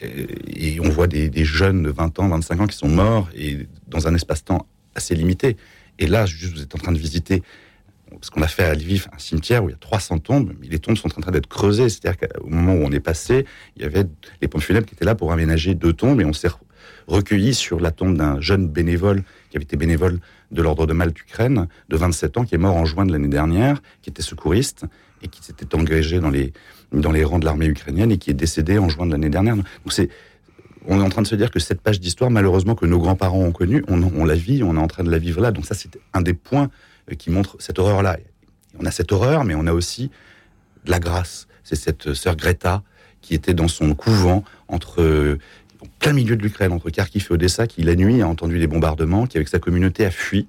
Et, 0.00 0.80
on 0.80 0.88
voit 0.90 1.06
des, 1.06 1.30
des, 1.30 1.44
jeunes 1.44 1.82
de 1.82 1.90
20 1.90 2.18
ans, 2.18 2.28
25 2.28 2.60
ans 2.60 2.66
qui 2.66 2.76
sont 2.76 2.88
morts 2.88 3.28
et 3.34 3.66
dans 3.88 4.06
un 4.06 4.14
espace-temps 4.14 4.66
assez 4.94 5.14
limité. 5.14 5.56
Et 5.98 6.06
là, 6.06 6.26
juste, 6.26 6.54
vous 6.54 6.62
êtes 6.62 6.74
en 6.74 6.78
train 6.78 6.92
de 6.92 6.98
visiter 6.98 7.42
parce 8.14 8.30
qu'on 8.30 8.42
a 8.42 8.48
fait 8.48 8.64
à 8.64 8.74
Lviv 8.74 9.08
un 9.12 9.18
cimetière 9.18 9.64
où 9.64 9.68
il 9.68 9.72
y 9.72 9.74
a 9.74 9.78
300 9.78 10.18
tombes, 10.18 10.52
mais 10.60 10.68
les 10.68 10.78
tombes 10.78 10.96
sont 10.96 11.08
en 11.16 11.20
train 11.20 11.32
d'être 11.32 11.46
creusées. 11.46 11.88
C'est-à-dire 11.88 12.28
qu'au 12.28 12.48
moment 12.48 12.74
où 12.74 12.84
on 12.84 12.92
est 12.92 13.00
passé, 13.00 13.46
il 13.76 13.82
y 13.82 13.84
avait 13.84 14.04
les 14.40 14.48
pompes 14.48 14.62
funèbres 14.62 14.86
qui 14.86 14.94
étaient 14.94 15.04
là 15.04 15.14
pour 15.14 15.32
aménager 15.32 15.74
deux 15.74 15.92
tombes, 15.92 16.20
et 16.20 16.24
on 16.24 16.32
s'est 16.32 16.48
recueilli 17.06 17.54
sur 17.54 17.80
la 17.80 17.90
tombe 17.90 18.16
d'un 18.16 18.40
jeune 18.40 18.68
bénévole 18.68 19.22
qui 19.50 19.56
avait 19.56 19.64
été 19.64 19.76
bénévole 19.76 20.20
de 20.50 20.62
l'ordre 20.62 20.86
de 20.86 20.92
Malte 20.92 21.20
Ukraine, 21.20 21.68
de 21.88 21.96
27 21.96 22.38
ans, 22.38 22.44
qui 22.44 22.54
est 22.54 22.58
mort 22.58 22.76
en 22.76 22.84
juin 22.84 23.06
de 23.06 23.12
l'année 23.12 23.28
dernière, 23.28 23.82
qui 24.02 24.10
était 24.10 24.22
secouriste 24.22 24.84
et 25.22 25.28
qui 25.28 25.42
s'était 25.42 25.74
engagé 25.74 26.20
dans 26.20 26.30
les, 26.30 26.52
dans 26.92 27.12
les 27.12 27.24
rangs 27.24 27.38
de 27.38 27.44
l'armée 27.44 27.66
ukrainienne 27.66 28.12
et 28.12 28.18
qui 28.18 28.30
est 28.30 28.34
décédé 28.34 28.78
en 28.78 28.88
juin 28.88 29.06
de 29.06 29.12
l'année 29.12 29.30
dernière. 29.30 29.56
Donc 29.56 29.64
c'est, 29.88 30.08
on 30.86 31.00
est 31.00 31.02
en 31.02 31.08
train 31.08 31.22
de 31.22 31.26
se 31.26 31.34
dire 31.34 31.50
que 31.50 31.58
cette 31.58 31.80
page 31.80 32.00
d'histoire, 32.00 32.30
malheureusement, 32.30 32.74
que 32.74 32.86
nos 32.86 32.98
grands-parents 32.98 33.40
ont 33.40 33.52
connue, 33.52 33.84
on, 33.88 34.02
on 34.02 34.24
la 34.24 34.34
vit, 34.34 34.62
on 34.62 34.76
est 34.76 34.80
en 34.80 34.86
train 34.86 35.04
de 35.04 35.10
la 35.10 35.18
vivre 35.18 35.40
là. 35.40 35.50
Donc 35.50 35.66
ça, 35.66 35.74
c'est 35.74 35.98
un 36.12 36.20
des 36.20 36.34
points 36.34 36.70
qui 37.18 37.30
montre 37.30 37.56
cette 37.58 37.78
horreur-là. 37.78 38.18
On 38.78 38.86
a 38.86 38.90
cette 38.90 39.12
horreur, 39.12 39.44
mais 39.44 39.54
on 39.54 39.66
a 39.66 39.72
aussi 39.72 40.10
de 40.84 40.90
la 40.90 40.98
grâce. 40.98 41.46
C'est 41.62 41.76
cette 41.76 42.14
sœur 42.14 42.36
Greta 42.36 42.82
qui 43.20 43.34
était 43.34 43.54
dans 43.54 43.68
son 43.68 43.94
couvent 43.94 44.44
entre 44.68 45.38
en 45.80 45.86
plein 45.98 46.12
milieu 46.12 46.36
de 46.36 46.42
l'Ukraine, 46.42 46.72
entre 46.72 46.90
Kharkiv 46.90 47.28
et 47.30 47.34
Odessa, 47.34 47.66
qui 47.66 47.82
la 47.82 47.94
nuit 47.94 48.22
a 48.22 48.28
entendu 48.28 48.58
les 48.58 48.66
bombardements, 48.66 49.26
qui 49.26 49.36
avec 49.36 49.48
sa 49.48 49.58
communauté 49.58 50.04
a 50.04 50.10
fui 50.10 50.46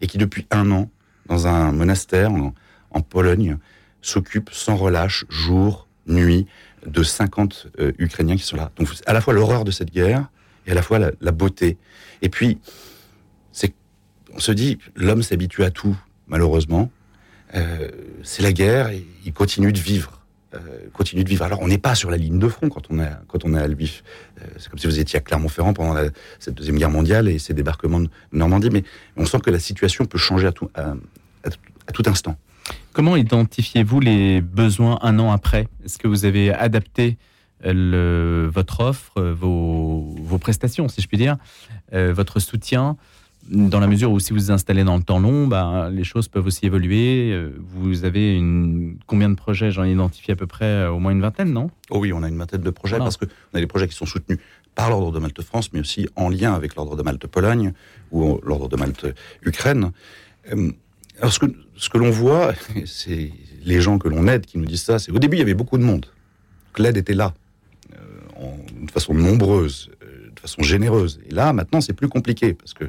et 0.00 0.06
qui 0.06 0.18
depuis 0.18 0.46
un 0.50 0.70
an, 0.70 0.90
dans 1.26 1.46
un 1.46 1.72
monastère 1.72 2.30
en, 2.32 3.00
Pologne, 3.00 3.58
s'occupe 4.02 4.50
sans 4.52 4.76
relâche, 4.76 5.24
jour, 5.28 5.86
nuit, 6.06 6.46
de 6.86 7.02
50 7.02 7.68
euh, 7.80 7.92
Ukrainiens 7.98 8.36
qui 8.36 8.42
sont 8.42 8.56
là. 8.56 8.70
Donc 8.76 8.88
à 9.06 9.12
la 9.12 9.20
fois 9.20 9.34
l'horreur 9.34 9.64
de 9.64 9.70
cette 9.70 9.90
guerre 9.90 10.28
et 10.66 10.72
à 10.72 10.74
la 10.74 10.82
fois 10.82 10.98
la 10.98 11.32
beauté. 11.32 11.76
Et 12.22 12.28
puis 12.28 12.58
on 14.34 14.40
se 14.40 14.52
dit, 14.52 14.78
l'homme 14.94 15.22
s'habitue 15.22 15.64
à 15.64 15.70
tout, 15.70 15.96
malheureusement. 16.26 16.90
Euh, 17.54 17.88
c'est 18.22 18.42
la 18.42 18.52
guerre, 18.52 18.90
il 19.24 19.32
continue 19.32 19.72
de 19.72 19.78
vivre. 19.78 20.20
Euh, 20.54 20.58
continue 20.92 21.24
de 21.24 21.28
vivre. 21.28 21.44
Alors, 21.44 21.60
on 21.60 21.68
n'est 21.68 21.78
pas 21.78 21.94
sur 21.94 22.10
la 22.10 22.16
ligne 22.16 22.38
de 22.38 22.48
front 22.48 22.68
quand 22.68 22.90
on 22.90 23.00
est, 23.00 23.10
quand 23.26 23.44
on 23.44 23.54
est 23.54 23.58
à 23.58 23.68
Lviv. 23.68 24.02
Euh, 24.40 24.46
c'est 24.56 24.70
comme 24.70 24.78
si 24.78 24.86
vous 24.86 24.98
étiez 24.98 25.18
à 25.18 25.20
Clermont-Ferrand 25.20 25.74
pendant 25.74 25.92
la, 25.92 26.08
cette 26.38 26.54
deuxième 26.54 26.78
guerre 26.78 26.90
mondiale 26.90 27.28
et 27.28 27.38
ces 27.38 27.52
débarquements 27.54 28.00
de 28.00 28.08
Normandie. 28.32 28.70
Mais 28.70 28.84
on 29.16 29.26
sent 29.26 29.40
que 29.40 29.50
la 29.50 29.58
situation 29.58 30.06
peut 30.06 30.18
changer 30.18 30.46
à 30.46 30.52
tout, 30.52 30.70
instant. 32.06 32.36
Comment 32.92 33.16
identifiez-vous 33.16 34.00
les 34.00 34.40
besoins 34.40 34.98
un 35.02 35.18
an 35.18 35.32
après? 35.32 35.68
Est-ce 35.84 35.98
que 35.98 36.08
vous 36.08 36.24
avez 36.24 36.52
adapté 36.52 37.18
votre 37.62 38.80
offre, 38.80 39.20
vos, 39.20 40.38
prestations, 40.40 40.88
si 40.88 41.02
je 41.02 41.08
puis 41.08 41.18
dire, 41.18 41.36
votre 41.92 42.40
soutien 42.40 42.96
dans 43.50 43.80
la 43.80 43.86
mesure 43.86 44.10
où 44.10 44.20
si 44.20 44.32
vous 44.32 44.38
vous 44.38 44.50
installez 44.50 44.84
dans 44.84 44.96
le 44.96 45.02
temps 45.02 45.18
long, 45.18 45.46
bah, 45.46 45.88
les 45.90 46.04
choses 46.04 46.28
peuvent 46.28 46.46
aussi 46.46 46.66
évoluer. 46.66 47.30
Euh, 47.32 47.50
vous 47.58 48.04
avez 48.04 48.34
une... 48.34 48.98
combien 49.06 49.30
de 49.30 49.34
projets 49.34 49.70
J'en 49.70 49.84
ai 49.84 49.92
identifié 49.92 50.32
à 50.32 50.36
peu 50.36 50.46
près 50.46 50.66
euh, 50.66 50.90
au 50.90 50.98
moins 50.98 51.12
une 51.12 51.20
vingtaine, 51.20 51.52
non? 51.52 51.70
Oh 51.90 51.98
Oui, 51.98 52.12
on 52.12 52.22
a 52.22 52.28
une 52.28 52.36
vingtaine 52.36 52.60
de 52.60 52.70
projets 52.70 52.98
parce 52.98 53.16
qu'on 53.16 53.26
a 53.54 53.60
des 53.60 53.66
projets 53.66 53.88
qui 53.88 53.94
sont 53.94 54.06
soutenus 54.06 54.38
par 54.74 54.90
l'Ordre 54.90 55.12
de 55.12 55.18
Malte 55.18 55.42
France, 55.42 55.72
mais 55.72 55.80
aussi 55.80 56.08
en 56.14 56.28
lien 56.28 56.54
avec 56.54 56.76
l'Ordre 56.76 56.96
de 56.96 57.02
Malte 57.02 57.26
Pologne 57.26 57.72
ou 58.12 58.38
l'Ordre 58.44 58.68
de 58.68 58.76
Malte 58.76 59.06
Ukraine. 59.42 59.92
Euh, 60.52 60.70
alors 61.20 61.32
ce 61.32 61.38
que, 61.38 61.46
ce 61.76 61.88
que 61.88 61.98
l'on 61.98 62.10
voit, 62.10 62.52
c'est 62.86 63.32
les 63.64 63.80
gens 63.80 63.98
que 63.98 64.08
l'on 64.08 64.28
aide 64.28 64.46
qui 64.46 64.58
nous 64.58 64.66
disent 64.66 64.82
ça, 64.82 64.98
c'est 64.98 65.10
au 65.10 65.18
début 65.18 65.36
il 65.36 65.40
y 65.40 65.42
avait 65.42 65.54
beaucoup 65.54 65.78
de 65.78 65.84
monde. 65.84 66.06
L'aide 66.76 66.96
était 66.96 67.14
là, 67.14 67.34
en, 68.36 68.56
de 68.84 68.90
façon 68.92 69.14
nombreuse 69.14 69.90
de 70.38 70.48
façon 70.48 70.62
généreuse. 70.62 71.20
Et 71.28 71.34
là, 71.34 71.52
maintenant, 71.52 71.80
c'est 71.80 71.92
plus 71.92 72.08
compliqué 72.08 72.54
parce 72.54 72.74
que 72.74 72.84
euh, 72.84 72.88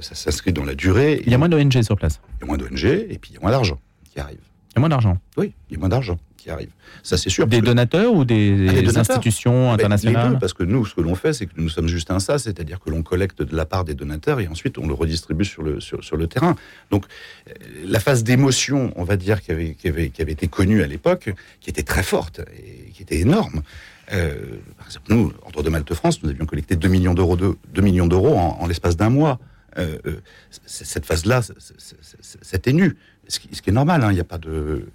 ça 0.00 0.14
s'inscrit 0.14 0.52
dans 0.52 0.64
la 0.64 0.74
durée. 0.74 1.22
Il 1.26 1.32
y 1.32 1.34
a 1.34 1.38
moins 1.38 1.48
d'ONG 1.48 1.82
sur 1.82 1.96
place. 1.96 2.20
Il 2.36 2.40
y 2.40 2.44
a 2.44 2.46
moins 2.46 2.56
d'ONG 2.56 2.84
et 2.84 3.18
puis 3.20 3.30
il 3.32 3.34
y 3.34 3.36
a 3.36 3.40
moins 3.40 3.50
d'argent 3.50 3.80
qui 4.12 4.20
arrive. 4.20 4.38
Il 4.70 4.76
y 4.76 4.78
a 4.78 4.80
moins 4.80 4.88
d'argent. 4.88 5.18
Oui, 5.36 5.54
il 5.68 5.74
y 5.74 5.76
a 5.76 5.80
moins 5.80 5.88
d'argent. 5.88 6.18
qui 6.36 6.50
arrivent. 6.50 6.70
Ça, 7.02 7.16
c'est 7.16 7.30
sûr. 7.30 7.48
Des 7.48 7.60
donateurs 7.60 8.14
ou 8.14 8.24
des, 8.24 8.68
Ah, 8.94 9.00
institutions 9.00 9.72
internationales 9.72 10.38
Parce 10.38 10.52
que 10.52 10.62
nous, 10.62 10.86
ce 10.86 10.94
que 10.94 11.00
l'on 11.00 11.16
fait, 11.16 11.32
c'est 11.32 11.46
que 11.46 11.54
nous 11.56 11.68
sommes 11.68 11.88
juste 11.88 12.12
un 12.12 12.20
ça, 12.20 12.38
c'est-à-dire 12.38 12.78
que 12.78 12.90
l'on 12.90 13.02
collecte 13.02 13.42
de 13.42 13.56
la 13.56 13.66
part 13.66 13.84
des 13.84 13.94
donateurs 13.94 14.38
et 14.38 14.46
ensuite 14.46 14.78
on 14.78 14.86
le 14.86 14.94
redistribue 14.94 15.44
sur 15.44 15.64
le, 15.64 15.80
sur, 15.80 16.04
sur 16.04 16.16
le 16.16 16.28
terrain. 16.28 16.54
Donc, 16.92 17.06
euh, 17.48 17.52
la 17.86 17.98
phase 17.98 18.22
d'émotion, 18.22 18.92
on 18.94 19.02
va 19.02 19.16
dire, 19.16 19.42
qui 19.42 19.50
avait, 19.50 19.74
qui 19.74 19.88
avait, 19.88 20.10
qui 20.10 20.22
avait 20.22 20.32
été 20.32 20.46
connue 20.46 20.82
à 20.82 20.86
l'époque, 20.86 21.34
qui 21.60 21.70
était 21.70 21.82
très 21.82 22.04
forte 22.04 22.40
et 22.56 22.90
qui 22.92 23.02
était 23.02 23.18
énorme. 23.18 23.62
Euh, 24.12 24.58
par 24.76 24.86
exemple, 24.86 25.06
nous, 25.08 25.32
Ordre 25.44 25.62
de 25.62 25.70
Malte 25.70 25.92
France, 25.94 26.22
nous 26.22 26.30
avions 26.30 26.46
collecté 26.46 26.76
2 26.76 26.88
millions 26.88 27.14
d'euros 27.14 27.36
de, 27.36 27.80
millions 27.80 28.06
d'euros 28.06 28.36
en, 28.36 28.66
l'espace 28.66 28.96
d'un 28.96 29.10
mois. 29.10 29.38
Euh, 29.76 29.98
euh, 30.06 30.20
cette 30.66 31.04
phase-là 31.04 31.42
ce, 31.42 33.38
qui, 33.38 33.54
ce 33.54 33.62
qui 33.62 33.70
est 33.70 33.72
normal. 33.72 34.02
Hein, 34.02 34.10
il 34.10 34.14
n'y 34.14 34.20
a 34.20 34.24
pas 34.24 34.38
de. 34.38 34.86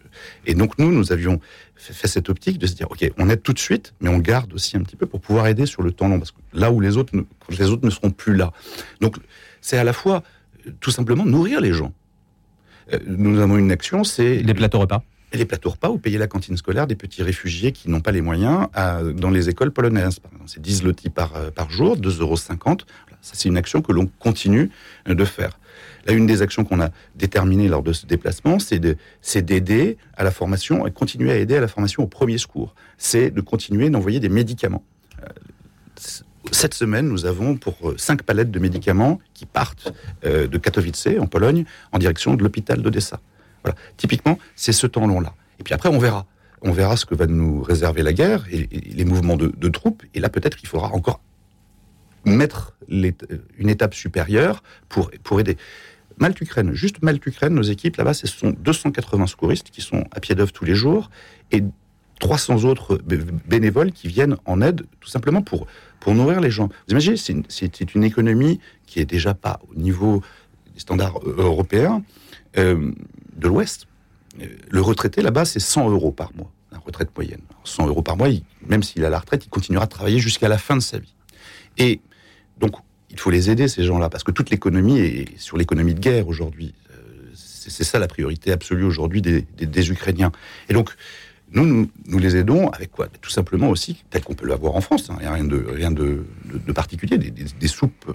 Et 0.45 0.55
donc 0.55 0.77
nous, 0.79 0.91
nous 0.91 1.11
avions 1.11 1.39
fait, 1.75 2.07
cette 2.07 2.29
optique 2.29 2.57
de 2.57 2.67
se 2.67 2.73
dire, 2.73 2.89
ok, 2.89 3.11
on 3.17 3.29
aide 3.29 3.43
tout 3.43 3.53
de 3.53 3.59
suite, 3.59 3.93
mais 4.01 4.09
on 4.09 4.17
garde 4.17 4.53
aussi 4.53 4.75
un 4.75 4.81
petit 4.81 4.95
peu 4.95 5.05
pour 5.05 5.21
pouvoir 5.21 5.47
aider 5.47 5.65
sur 5.65 5.83
le 5.83 5.91
temps 5.91 6.07
long, 6.07 6.17
parce 6.17 6.31
que 6.31 6.39
là 6.53 6.71
où 6.71 6.81
les 6.81 6.97
autres, 6.97 7.15
ne, 7.15 7.21
les 7.49 7.69
autres 7.69 7.85
ne 7.85 7.91
seront 7.91 8.09
plus 8.09 8.35
là. 8.35 8.51
Donc 8.99 9.17
c'est 9.61 9.77
à 9.77 9.83
la 9.83 9.93
fois 9.93 10.23
tout 10.79 10.91
simplement 10.91 11.25
nourrir 11.25 11.61
les 11.61 11.73
gens. 11.73 11.93
Euh, 12.91 12.99
nous 13.05 13.39
avons 13.39 13.57
une 13.57 13.71
action, 13.71 14.03
c'est 14.03 14.37
les 14.37 14.53
plateaux 14.53 14.79
repas 14.79 15.03
et 15.33 15.37
les 15.37 15.45
plateaux 15.45 15.71
repas 15.71 15.89
ou 15.89 15.97
payer 15.97 16.19
la 16.19 16.27
cantine 16.27 16.55
scolaire 16.55 16.85
des 16.85 16.95
petits 16.95 17.23
réfugiés 17.23 17.71
qui 17.71 17.89
n'ont 17.89 18.01
pas 18.01 18.11
les 18.11 18.21
moyens 18.21 18.67
dans 19.15 19.31
les 19.31 19.49
écoles 19.49 19.71
polonaises. 19.71 20.19
C'est 20.45 20.61
10 20.61 20.83
lotis 20.83 21.09
par, 21.09 21.35
euh, 21.35 21.49
jour, 21.69 21.97
2,50 21.97 22.21
euros. 22.21 22.37
Ça, 22.37 23.33
c'est 23.33 23.49
une 23.49 23.57
action 23.57 23.81
que 23.81 23.91
l'on 23.91 24.05
continue 24.19 24.69
de 25.07 25.25
faire. 25.25 25.59
Là, 26.05 26.13
une 26.13 26.27
des 26.27 26.41
actions 26.41 26.65
qu'on 26.65 26.81
a 26.81 26.89
déterminées 27.15 27.67
lors 27.67 27.81
de 27.81 27.93
ce 27.93 28.05
déplacement, 28.05 28.57
c'est 28.59 29.41
d'aider 29.41 29.97
à 30.15 30.23
la 30.23 30.31
formation 30.31 30.85
et 30.85 30.91
continuer 30.91 31.31
à 31.31 31.37
aider 31.37 31.55
à 31.55 31.61
la 31.61 31.67
formation 31.67 32.03
au 32.03 32.07
premier 32.07 32.37
secours. 32.37 32.75
C'est 32.97 33.31
de 33.31 33.41
continuer 33.41 33.89
d'envoyer 33.89 34.19
des 34.19 34.29
médicaments. 34.29 34.83
Euh, 35.21 35.27
cette 36.51 36.73
semaine, 36.73 37.07
nous 37.07 37.25
avons 37.25 37.55
pour 37.55 37.75
euh, 37.89 37.95
cinq 37.97 38.21
palettes 38.21 38.51
de 38.51 38.59
médicaments 38.59 39.19
qui 39.33 39.45
partent 39.45 39.93
de 40.23 40.57
Katowice, 40.57 41.07
en 41.19 41.25
Pologne, 41.25 41.65
en 41.91 41.97
direction 41.97 42.35
de 42.35 42.43
l'hôpital 42.43 42.81
d'Odessa. 42.81 43.19
Voilà. 43.63 43.77
Typiquement, 43.97 44.37
c'est 44.55 44.73
ce 44.73 44.87
temps 44.87 45.07
long-là. 45.07 45.33
Et 45.59 45.63
puis 45.63 45.73
après, 45.73 45.89
on 45.89 45.99
verra. 45.99 46.25
On 46.61 46.71
verra 46.71 46.95
ce 46.95 47.05
que 47.05 47.15
va 47.15 47.27
nous 47.27 47.61
réserver 47.61 48.03
la 48.03 48.13
guerre 48.13 48.45
et, 48.49 48.67
les 48.71 49.05
mouvements 49.05 49.35
de, 49.35 49.69
troupes. 49.69 50.03
Et 50.13 50.19
là, 50.19 50.29
peut-être 50.29 50.55
qu'il 50.55 50.69
faudra 50.69 50.93
encore 50.93 51.19
mettre 52.25 52.73
les, 52.87 53.13
une 53.57 53.69
étape 53.69 53.93
supérieure 53.93 54.63
pour, 54.87 55.11
pour 55.23 55.41
aider. 55.41 55.57
Malte-Ukraine, 56.17 56.73
juste 56.73 57.01
Malte-Ukraine, 57.01 57.53
nos 57.53 57.63
équipes 57.63 57.97
là-bas, 57.97 58.13
ce 58.13 58.27
sont 58.27 58.51
280 58.51 59.27
secouristes 59.27 59.71
qui 59.71 59.81
sont 59.81 60.05
à 60.11 60.19
pied 60.19 60.35
d'œuvre 60.35 60.51
tous 60.51 60.63
les 60.63 60.75
jours 60.75 61.09
et 61.51 61.63
300 62.19 62.63
autres 62.63 63.01
bénévoles 63.47 63.91
qui 63.91 64.07
viennent 64.07 64.37
en 64.45 64.61
aide 64.61 64.83
tout 65.01 65.09
simplement 65.09 65.41
pour, 65.41 65.67
pour 65.99 66.13
nourrir 66.15 66.39
les 66.39 66.51
gens. 66.51 66.67
Vous 66.67 66.91
imaginez, 66.91 67.17
c'est 67.17 67.95
une, 67.95 68.03
économie 68.03 68.59
qui 68.85 68.99
est 68.99 69.05
déjà 69.05 69.33
pas 69.33 69.59
au 69.69 69.75
niveau 69.75 70.21
des 70.73 70.79
standards 70.79 71.19
européens. 71.25 72.03
Euh, 72.57 72.91
de 73.35 73.47
l'Ouest, 73.47 73.87
le 74.69 74.81
retraité 74.81 75.21
là-bas, 75.21 75.45
c'est 75.45 75.59
100 75.59 75.89
euros 75.89 76.11
par 76.11 76.33
mois, 76.35 76.51
la 76.71 76.79
retraite 76.79 77.09
moyenne. 77.15 77.41
100 77.63 77.87
euros 77.87 78.01
par 78.01 78.17
mois, 78.17 78.29
même 78.67 78.83
s'il 78.83 79.05
a 79.05 79.09
la 79.09 79.19
retraite, 79.19 79.45
il 79.45 79.49
continuera 79.49 79.85
de 79.85 79.91
travailler 79.91 80.19
jusqu'à 80.19 80.47
la 80.47 80.57
fin 80.57 80.75
de 80.75 80.81
sa 80.81 80.97
vie. 80.97 81.13
Et 81.77 82.01
donc, 82.59 82.75
il 83.09 83.19
faut 83.19 83.29
les 83.29 83.49
aider, 83.49 83.67
ces 83.67 83.83
gens-là, 83.83 84.09
parce 84.09 84.23
que 84.23 84.31
toute 84.31 84.49
l'économie 84.49 84.99
est 84.99 85.37
sur 85.37 85.57
l'économie 85.57 85.93
de 85.93 85.99
guerre 85.99 86.27
aujourd'hui. 86.27 86.73
C'est 87.45 87.83
ça 87.83 87.97
la 87.99 88.07
priorité 88.07 88.51
absolue 88.51 88.83
aujourd'hui 88.83 89.21
des, 89.21 89.91
Ukrainiens. 89.91 90.31
Et 90.67 90.73
donc, 90.73 90.93
nous, 91.51 91.89
nous, 92.07 92.17
les 92.17 92.35
aidons 92.35 92.69
avec 92.69 92.91
quoi? 92.91 93.07
Tout 93.07 93.29
simplement 93.29 93.69
aussi, 93.69 94.03
tel 94.09 94.23
qu'on 94.23 94.33
peut 94.33 94.47
l'avoir 94.47 94.75
en 94.75 94.81
France, 94.81 95.09
hein, 95.09 95.17
rien 95.19 95.43
de, 95.43 95.63
rien 95.69 95.91
de, 95.91 96.25
particulier, 96.73 97.17
des, 97.17 97.29
des, 97.31 97.67
soupes 97.67 98.05
euh, 98.09 98.13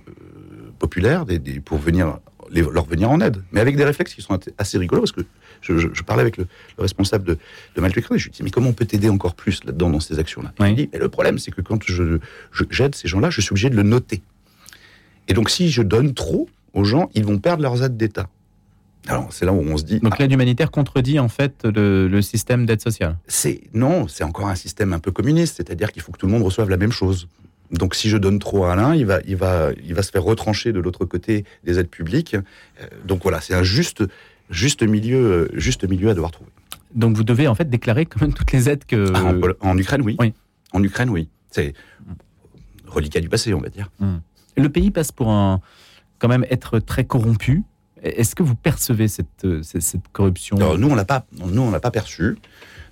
populaires 0.78 1.24
pour 1.64 1.78
venir 1.78 2.18
les, 2.50 2.62
leur 2.62 2.84
venir 2.86 3.10
en 3.10 3.20
aide, 3.20 3.42
mais 3.52 3.60
avec 3.60 3.76
des 3.76 3.84
réflexes 3.84 4.14
qui 4.14 4.22
sont 4.22 4.38
assez 4.58 4.78
rigolos, 4.78 5.02
parce 5.02 5.12
que 5.12 5.22
je, 5.60 5.78
je, 5.78 5.88
je 5.92 6.02
parlais 6.02 6.22
avec 6.22 6.36
le, 6.36 6.46
le, 6.76 6.82
responsable 6.82 7.24
de, 7.24 7.38
de 7.74 7.80
Malte 7.80 7.98
et 7.98 8.02
je 8.18 8.24
lui 8.24 8.30
dis, 8.30 8.42
mais 8.42 8.50
comment 8.50 8.70
on 8.70 8.72
peut 8.72 8.86
t'aider 8.86 9.08
encore 9.08 9.34
plus 9.34 9.64
là-dedans, 9.64 9.90
dans 9.90 10.00
ces 10.00 10.18
actions-là? 10.18 10.52
Oui. 10.60 10.70
Il 10.70 10.76
dit, 10.76 10.88
mais 10.92 10.98
le 10.98 11.08
problème, 11.08 11.38
c'est 11.38 11.50
que 11.50 11.60
quand 11.60 11.82
je, 11.84 12.18
j'aide 12.70 12.94
ces 12.94 13.08
gens-là, 13.08 13.30
je 13.30 13.40
suis 13.40 13.52
obligé 13.52 13.70
de 13.70 13.76
le 13.76 13.82
noter. 13.82 14.22
Et 15.28 15.34
donc, 15.34 15.50
si 15.50 15.70
je 15.70 15.82
donne 15.82 16.14
trop 16.14 16.48
aux 16.72 16.84
gens, 16.84 17.10
ils 17.14 17.24
vont 17.24 17.38
perdre 17.38 17.62
leurs 17.62 17.82
aides 17.82 17.96
d'État. 17.96 18.28
Alors, 19.06 19.32
c'est 19.32 19.44
là 19.44 19.52
où 19.52 19.60
on 19.60 19.76
se 19.76 19.84
dit. 19.84 20.00
Donc, 20.00 20.14
ah, 20.14 20.22
l'aide 20.22 20.32
humanitaire 20.32 20.70
contredit, 20.70 21.18
en 21.18 21.28
fait, 21.28 21.64
le, 21.64 22.08
le 22.08 22.22
système 22.22 22.66
d'aide 22.66 22.80
sociale? 22.80 23.16
C'est 23.26 23.62
Non, 23.72 24.06
c'est 24.06 24.24
encore 24.24 24.48
un 24.48 24.54
système 24.54 24.92
un 24.92 24.98
peu 24.98 25.12
communiste, 25.12 25.56
c'est-à-dire 25.56 25.92
qu'il 25.92 26.02
faut 26.02 26.12
que 26.12 26.18
tout 26.18 26.26
le 26.26 26.32
monde 26.32 26.42
reçoive 26.42 26.68
la 26.68 26.76
même 26.76 26.92
chose. 26.92 27.28
Donc, 27.70 27.94
si 27.94 28.08
je 28.08 28.16
donne 28.16 28.38
trop 28.38 28.64
à 28.64 28.76
l'un, 28.76 28.94
il 28.94 29.04
va, 29.06 29.20
il, 29.26 29.36
va, 29.36 29.70
il 29.84 29.94
va 29.94 30.02
se 30.02 30.10
faire 30.10 30.22
retrancher 30.22 30.72
de 30.72 30.80
l'autre 30.80 31.04
côté 31.04 31.44
des 31.64 31.78
aides 31.78 31.90
publiques. 31.90 32.36
Donc, 33.06 33.22
voilà, 33.22 33.40
c'est 33.40 33.54
un 33.54 33.62
juste, 33.62 34.04
juste, 34.50 34.82
milieu, 34.82 35.50
juste 35.52 35.88
milieu 35.88 36.10
à 36.10 36.14
devoir 36.14 36.30
trouver. 36.30 36.50
Donc, 36.94 37.16
vous 37.16 37.24
devez, 37.24 37.46
en 37.46 37.54
fait, 37.54 37.68
déclarer 37.68 38.06
quand 38.06 38.20
même 38.22 38.32
toutes 38.32 38.52
les 38.52 38.68
aides 38.70 38.84
que. 38.86 39.12
Ah, 39.14 39.34
en, 39.60 39.70
en, 39.70 39.78
Ukraine, 39.78 40.00
oui. 40.02 40.16
oui. 40.18 40.32
En 40.72 40.82
Ukraine, 40.82 41.10
oui. 41.10 41.28
C'est 41.50 41.74
reliquat 42.86 43.20
du 43.20 43.28
passé, 43.28 43.52
on 43.52 43.60
va 43.60 43.68
dire. 43.68 43.90
Hum. 44.00 44.20
Le 44.56 44.68
pays 44.68 44.90
passe 44.90 45.12
pour 45.12 45.28
un. 45.30 45.60
quand 46.18 46.28
même 46.28 46.46
être 46.50 46.78
très 46.78 47.04
corrompu. 47.04 47.62
Est-ce 48.02 48.34
que 48.34 48.42
vous 48.42 48.54
percevez 48.54 49.08
cette, 49.08 49.46
cette, 49.62 49.82
cette 49.82 50.08
corruption? 50.12 50.56
Alors, 50.56 50.78
Nous, 50.78 50.88
on 50.88 50.94
l'a 50.94 51.04
pas, 51.04 51.26
nous, 51.32 51.62
on 51.62 51.70
l'a 51.70 51.80
pas 51.80 51.90
perçu. 51.90 52.38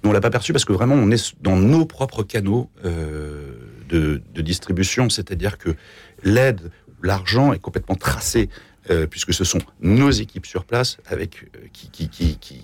Nous, 0.03 0.11
on 0.11 0.13
l'a 0.13 0.21
pas 0.21 0.31
perçu 0.31 0.53
parce 0.53 0.65
que 0.65 0.73
vraiment, 0.73 0.95
on 0.95 1.11
est 1.11 1.35
dans 1.41 1.57
nos 1.57 1.87
propres 1.87 2.23
canaux 2.23 2.71
euh, 2.85 3.56
de, 3.89 4.23
de, 4.35 4.43
distribution, 4.43 5.09
c'est-à-dire 5.09 5.59
que 5.59 5.75
l'aide, 6.23 6.71
l'argent 7.03 7.53
est 7.53 7.59
complètement 7.59 7.95
tracé 7.95 8.49
euh, 8.91 9.07
puisque 9.07 9.35
ce 9.35 9.45
sont 9.45 9.59
nos 9.81 10.11
équipes 10.11 10.47
sur 10.47 10.65
place 10.65 10.99
avec 11.07 11.43
euh, 11.43 11.67
qui, 11.73 11.91
qui, 11.91 12.09
qui, 12.09 12.39
qui, 12.39 12.63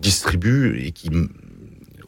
distribuent 0.00 0.78
et 0.78 0.92
qui 0.92 1.10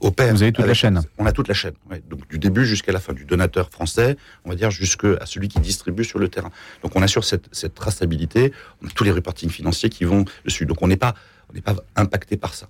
opèrent. 0.01 0.35
Vous 0.35 0.43
avez 0.43 0.53
toute 0.53 0.65
avec, 0.65 0.69
la 0.69 0.75
chaîne. 0.75 1.01
On 1.19 1.27
a 1.27 1.33
toute 1.33 1.49
la 1.49 1.55
chaîne. 1.55 1.73
Ouais. 1.91 2.03
Donc 2.09 2.29
du 2.29 2.39
début 2.39 2.67
jusqu'à 2.67 2.93
la 2.93 3.01
fin, 3.01 3.15
du 3.15 3.25
donateur 3.25 3.71
français, 3.71 4.17
on 4.45 4.51
va 4.51 4.57
dire 4.57 4.71
jusqu'à 4.71 5.25
celui 5.25 5.49
qui 5.49 5.59
distribue 5.59 6.05
sur 6.05 6.19
le 6.19 6.29
terrain. 6.29 6.51
Donc 6.83 6.95
on 6.97 7.03
assure 7.03 7.25
cette, 7.25 7.49
cette 7.53 7.75
traçabilité. 7.75 8.53
On 8.83 8.89
a 8.89 8.91
tous 8.91 9.05
les 9.05 9.11
reportings 9.11 9.51
financiers 9.51 9.89
qui 9.89 10.05
vont 10.05 10.25
dessus. 10.45 10.67
Donc 10.67 10.83
on 10.83 10.89
n'est 10.89 10.97
pas 10.97 11.15
on 11.55 11.61
pas 11.61 11.77
impacté 11.97 12.37
par 12.37 12.55
ça. 12.55 12.69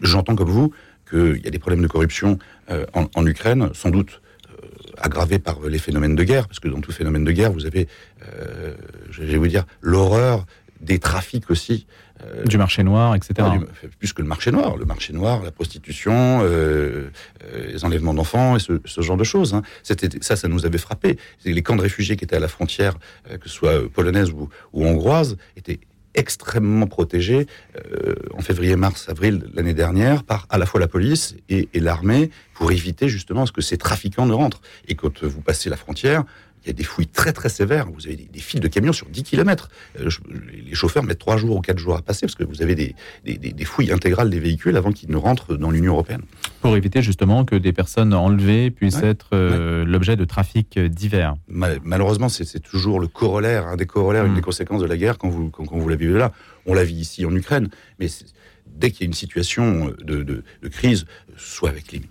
J'entends 0.00 0.36
comme 0.36 0.50
vous 0.50 0.72
qu'il 1.08 1.40
y 1.42 1.46
a 1.46 1.50
des 1.50 1.58
problèmes 1.58 1.82
de 1.82 1.88
corruption 1.88 2.38
euh, 2.70 2.86
en, 2.94 3.06
en, 3.14 3.26
Ukraine, 3.26 3.70
sans 3.74 3.90
doute 3.90 4.20
euh, 4.62 4.66
aggravés 4.98 5.38
par 5.38 5.60
les 5.60 5.78
phénomènes 5.78 6.14
de 6.14 6.24
guerre, 6.24 6.46
parce 6.46 6.60
que 6.60 6.68
dans 6.68 6.80
tout 6.80 6.92
phénomène 6.92 7.24
de 7.24 7.32
guerre, 7.32 7.52
vous 7.52 7.66
avez, 7.66 7.88
euh, 8.22 8.74
je 9.10 9.22
vais 9.22 9.36
vous 9.36 9.48
dire, 9.48 9.64
l'horreur 9.80 10.46
des 10.80 10.98
trafics 10.98 11.50
aussi. 11.50 11.86
Euh, 12.24 12.44
du 12.44 12.58
marché 12.58 12.82
noir, 12.82 13.14
etc. 13.14 13.48
Du, 13.52 13.88
plus 13.98 14.12
que 14.12 14.20
le 14.20 14.28
marché 14.28 14.50
noir. 14.50 14.76
Le 14.76 14.84
marché 14.84 15.12
noir, 15.12 15.42
la 15.42 15.50
prostitution, 15.50 16.40
euh, 16.42 17.08
les 17.66 17.84
enlèvements 17.84 18.12
d'enfants 18.12 18.56
et 18.56 18.58
ce, 18.58 18.80
ce, 18.84 19.00
genre 19.00 19.16
de 19.16 19.24
choses. 19.24 19.54
Hein. 19.54 19.62
Ça, 19.82 20.36
ça 20.36 20.48
nous 20.48 20.66
avait 20.66 20.78
frappé. 20.78 21.18
Les 21.44 21.62
camps 21.62 21.76
de 21.76 21.82
réfugiés 21.82 22.16
qui 22.16 22.24
étaient 22.24 22.36
à 22.36 22.40
la 22.40 22.48
frontière, 22.48 22.94
que 23.24 23.48
ce 23.48 23.54
soit 23.54 23.90
polonaise 23.90 24.30
ou, 24.30 24.48
ou 24.72 24.84
hongroise, 24.84 25.38
étaient 25.56 25.80
extrêmement 26.14 26.86
protégés 26.86 27.46
euh, 27.76 28.14
en 28.34 28.40
février, 28.40 28.76
mars, 28.76 29.08
avril 29.08 29.48
l'année 29.54 29.74
dernière 29.74 30.24
par 30.24 30.46
à 30.50 30.58
la 30.58 30.66
fois 30.66 30.80
la 30.80 30.88
police 30.88 31.36
et, 31.48 31.68
et 31.72 31.80
l'armée 31.80 32.30
pour 32.54 32.72
éviter 32.72 33.08
justement 33.08 33.46
ce 33.46 33.52
que 33.52 33.60
ces 33.60 33.78
trafiquants 33.78 34.26
ne 34.26 34.34
rentrent. 34.34 34.60
Et 34.88 34.94
quand 34.94 35.22
vous 35.22 35.40
passez 35.40 35.70
la 35.70 35.76
frontière, 35.76 36.24
il 36.64 36.68
y 36.68 36.70
a 36.70 36.72
des 36.72 36.84
fouilles 36.84 37.06
très 37.06 37.32
très 37.32 37.48
sévères. 37.48 37.86
Vous 37.90 38.06
avez 38.06 38.16
des, 38.16 38.28
des 38.30 38.40
files 38.40 38.60
de 38.60 38.68
camions 38.68 38.92
sur 38.92 39.08
10 39.08 39.22
km. 39.22 39.70
Euh, 39.98 40.08
les 40.66 40.74
chauffeurs 40.74 41.02
mettent 41.02 41.18
3 41.18 41.36
jours 41.36 41.56
ou 41.56 41.60
4 41.60 41.78
jours 41.78 41.96
à 41.96 42.02
passer 42.02 42.26
parce 42.26 42.34
que 42.34 42.44
vous 42.44 42.62
avez 42.62 42.74
des, 42.74 42.94
des, 43.24 43.36
des 43.38 43.64
fouilles 43.64 43.92
intégrales 43.92 44.30
des 44.30 44.40
véhicules 44.40 44.76
avant 44.76 44.92
qu'ils 44.92 45.10
ne 45.10 45.16
rentrent 45.16 45.56
dans 45.56 45.70
l'Union 45.70 45.94
européenne. 45.94 46.22
Pour 46.60 46.76
éviter 46.76 47.02
justement 47.02 47.44
que 47.44 47.56
des 47.56 47.72
personnes 47.72 48.12
enlevées 48.12 48.70
puissent 48.70 49.00
ouais. 49.00 49.08
être 49.08 49.28
euh, 49.32 49.80
ouais. 49.80 49.90
l'objet 49.90 50.16
de 50.16 50.24
trafics 50.24 50.78
divers. 50.78 51.34
Mal, 51.48 51.78
malheureusement, 51.82 52.28
c'est 52.28 52.60
toujours 52.60 53.00
le 53.00 53.06
corollaire, 53.06 53.66
un 53.66 53.76
des 53.76 53.86
corollaires, 53.86 54.24
mmh. 54.24 54.28
une 54.28 54.34
des 54.34 54.42
conséquences 54.42 54.82
de 54.82 54.86
la 54.86 54.96
guerre 54.96 55.18
quand 55.18 55.28
vous, 55.28 55.50
quand, 55.50 55.64
quand 55.64 55.78
vous 55.78 55.88
la 55.88 55.96
vivez 55.96 56.18
là. 56.18 56.32
On 56.66 56.74
la 56.74 56.84
vit 56.84 56.96
ici 56.96 57.24
en 57.24 57.34
Ukraine, 57.34 57.70
mais 57.98 58.08
dès 58.76 58.90
qu'il 58.90 59.02
y 59.02 59.04
a 59.04 59.06
une 59.06 59.14
situation 59.14 59.92
de, 60.02 60.22
de, 60.22 60.42
de 60.62 60.68
crise, 60.68 61.06
soit 61.36 61.70
avec 61.70 61.92
les, 61.92 62.02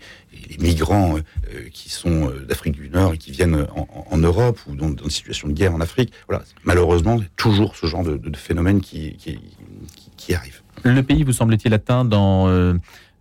migrants 0.60 1.18
euh, 1.18 1.70
qui 1.72 1.90
sont 1.90 2.32
d'Afrique 2.48 2.76
du 2.76 2.90
Nord 2.90 3.14
et 3.14 3.18
qui 3.18 3.32
viennent 3.32 3.68
en, 3.76 4.18
Europe 4.18 4.60
ou 4.68 4.76
dans, 4.76 4.90
une 4.90 5.10
situation 5.10 5.48
de 5.48 5.54
guerre 5.54 5.74
en 5.74 5.82
Afrique, 5.82 6.14
voilà, 6.28 6.44
malheureusement, 6.64 7.20
toujours 7.36 7.76
ce 7.76 7.88
genre 7.88 8.04
de, 8.04 8.38
phénomène 8.38 8.82
qui, 8.82 9.18
qui, 10.18 10.34
arrive. 10.34 10.62
Le 10.84 11.02
pays, 11.02 11.24
vous 11.24 11.34
semble-t-il, 11.34 11.74
atteint 11.74 12.06
dans 12.06 12.48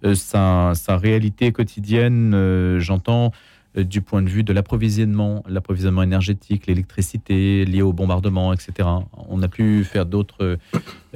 euh, 0.05 0.15
sa, 0.15 0.73
sa, 0.75 0.97
réalité 0.97 1.51
quotidienne, 1.51 2.33
euh, 2.33 2.79
j'entends, 2.79 3.27
euh, 3.27 3.31
du 3.77 4.01
point 4.01 4.23
de 4.23 4.29
vue 4.29 4.43
de 4.43 4.53
l'approvisionnement, 4.53 5.45
l'approvisionnement 5.49 6.03
énergétique, 6.03 6.67
l'électricité 6.67 7.65
liée 7.65 7.83
au 7.83 7.93
bombardement, 7.93 8.53
etc. 8.53 8.89
On 9.29 9.43
a 9.43 9.49
pu 9.49 9.85
faire 9.85 10.07
d'autres 10.07 10.59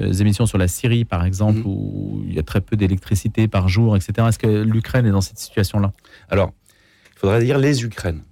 euh, 0.00 0.12
émissions 0.20 0.46
sur 0.46 0.58
la 0.58 0.68
Syrie, 0.68 1.04
par 1.04 1.24
exemple, 1.24 1.58
Mhm. 1.60 1.66
où 1.66 2.22
il 2.28 2.34
y 2.34 2.38
a 2.38 2.42
très 2.42 2.60
peu 2.60 2.76
d'électricité 2.76 3.48
par 3.48 3.68
jour, 3.68 3.96
etc. 3.96 4.12
Est-ce 4.28 4.38
que 4.38 4.62
l'Ukraine 4.62 5.06
est 5.06 5.10
dans 5.10 5.20
cette 5.22 5.38
situation-là? 5.38 5.92
Alors, 6.28 6.52
il 7.16 7.18
faudrait 7.18 7.42
dire 7.42 7.58
les 7.58 7.82
Ukraines. 7.84 8.22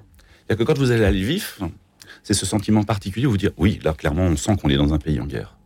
C'est-à-dire 0.46 0.64
que 0.66 0.72
quand 0.72 0.78
vous 0.78 0.90
allez 0.90 1.04
à 1.04 1.10
Lviv, 1.10 1.58
c'est 2.22 2.34
ce 2.34 2.44
sentiment 2.46 2.82
particulier 2.84 3.26
où 3.26 3.30
vous 3.30 3.36
dire 3.38 3.52
oui, 3.56 3.80
là 3.82 3.92
clairement 3.94 4.24
on 4.24 4.36
sent 4.36 4.56
qu'on 4.60 4.68
est 4.68 4.76
dans 4.76 4.92
un 4.92 4.98
pays 4.98 5.20
en 5.20 5.26
guerre. 5.26 5.56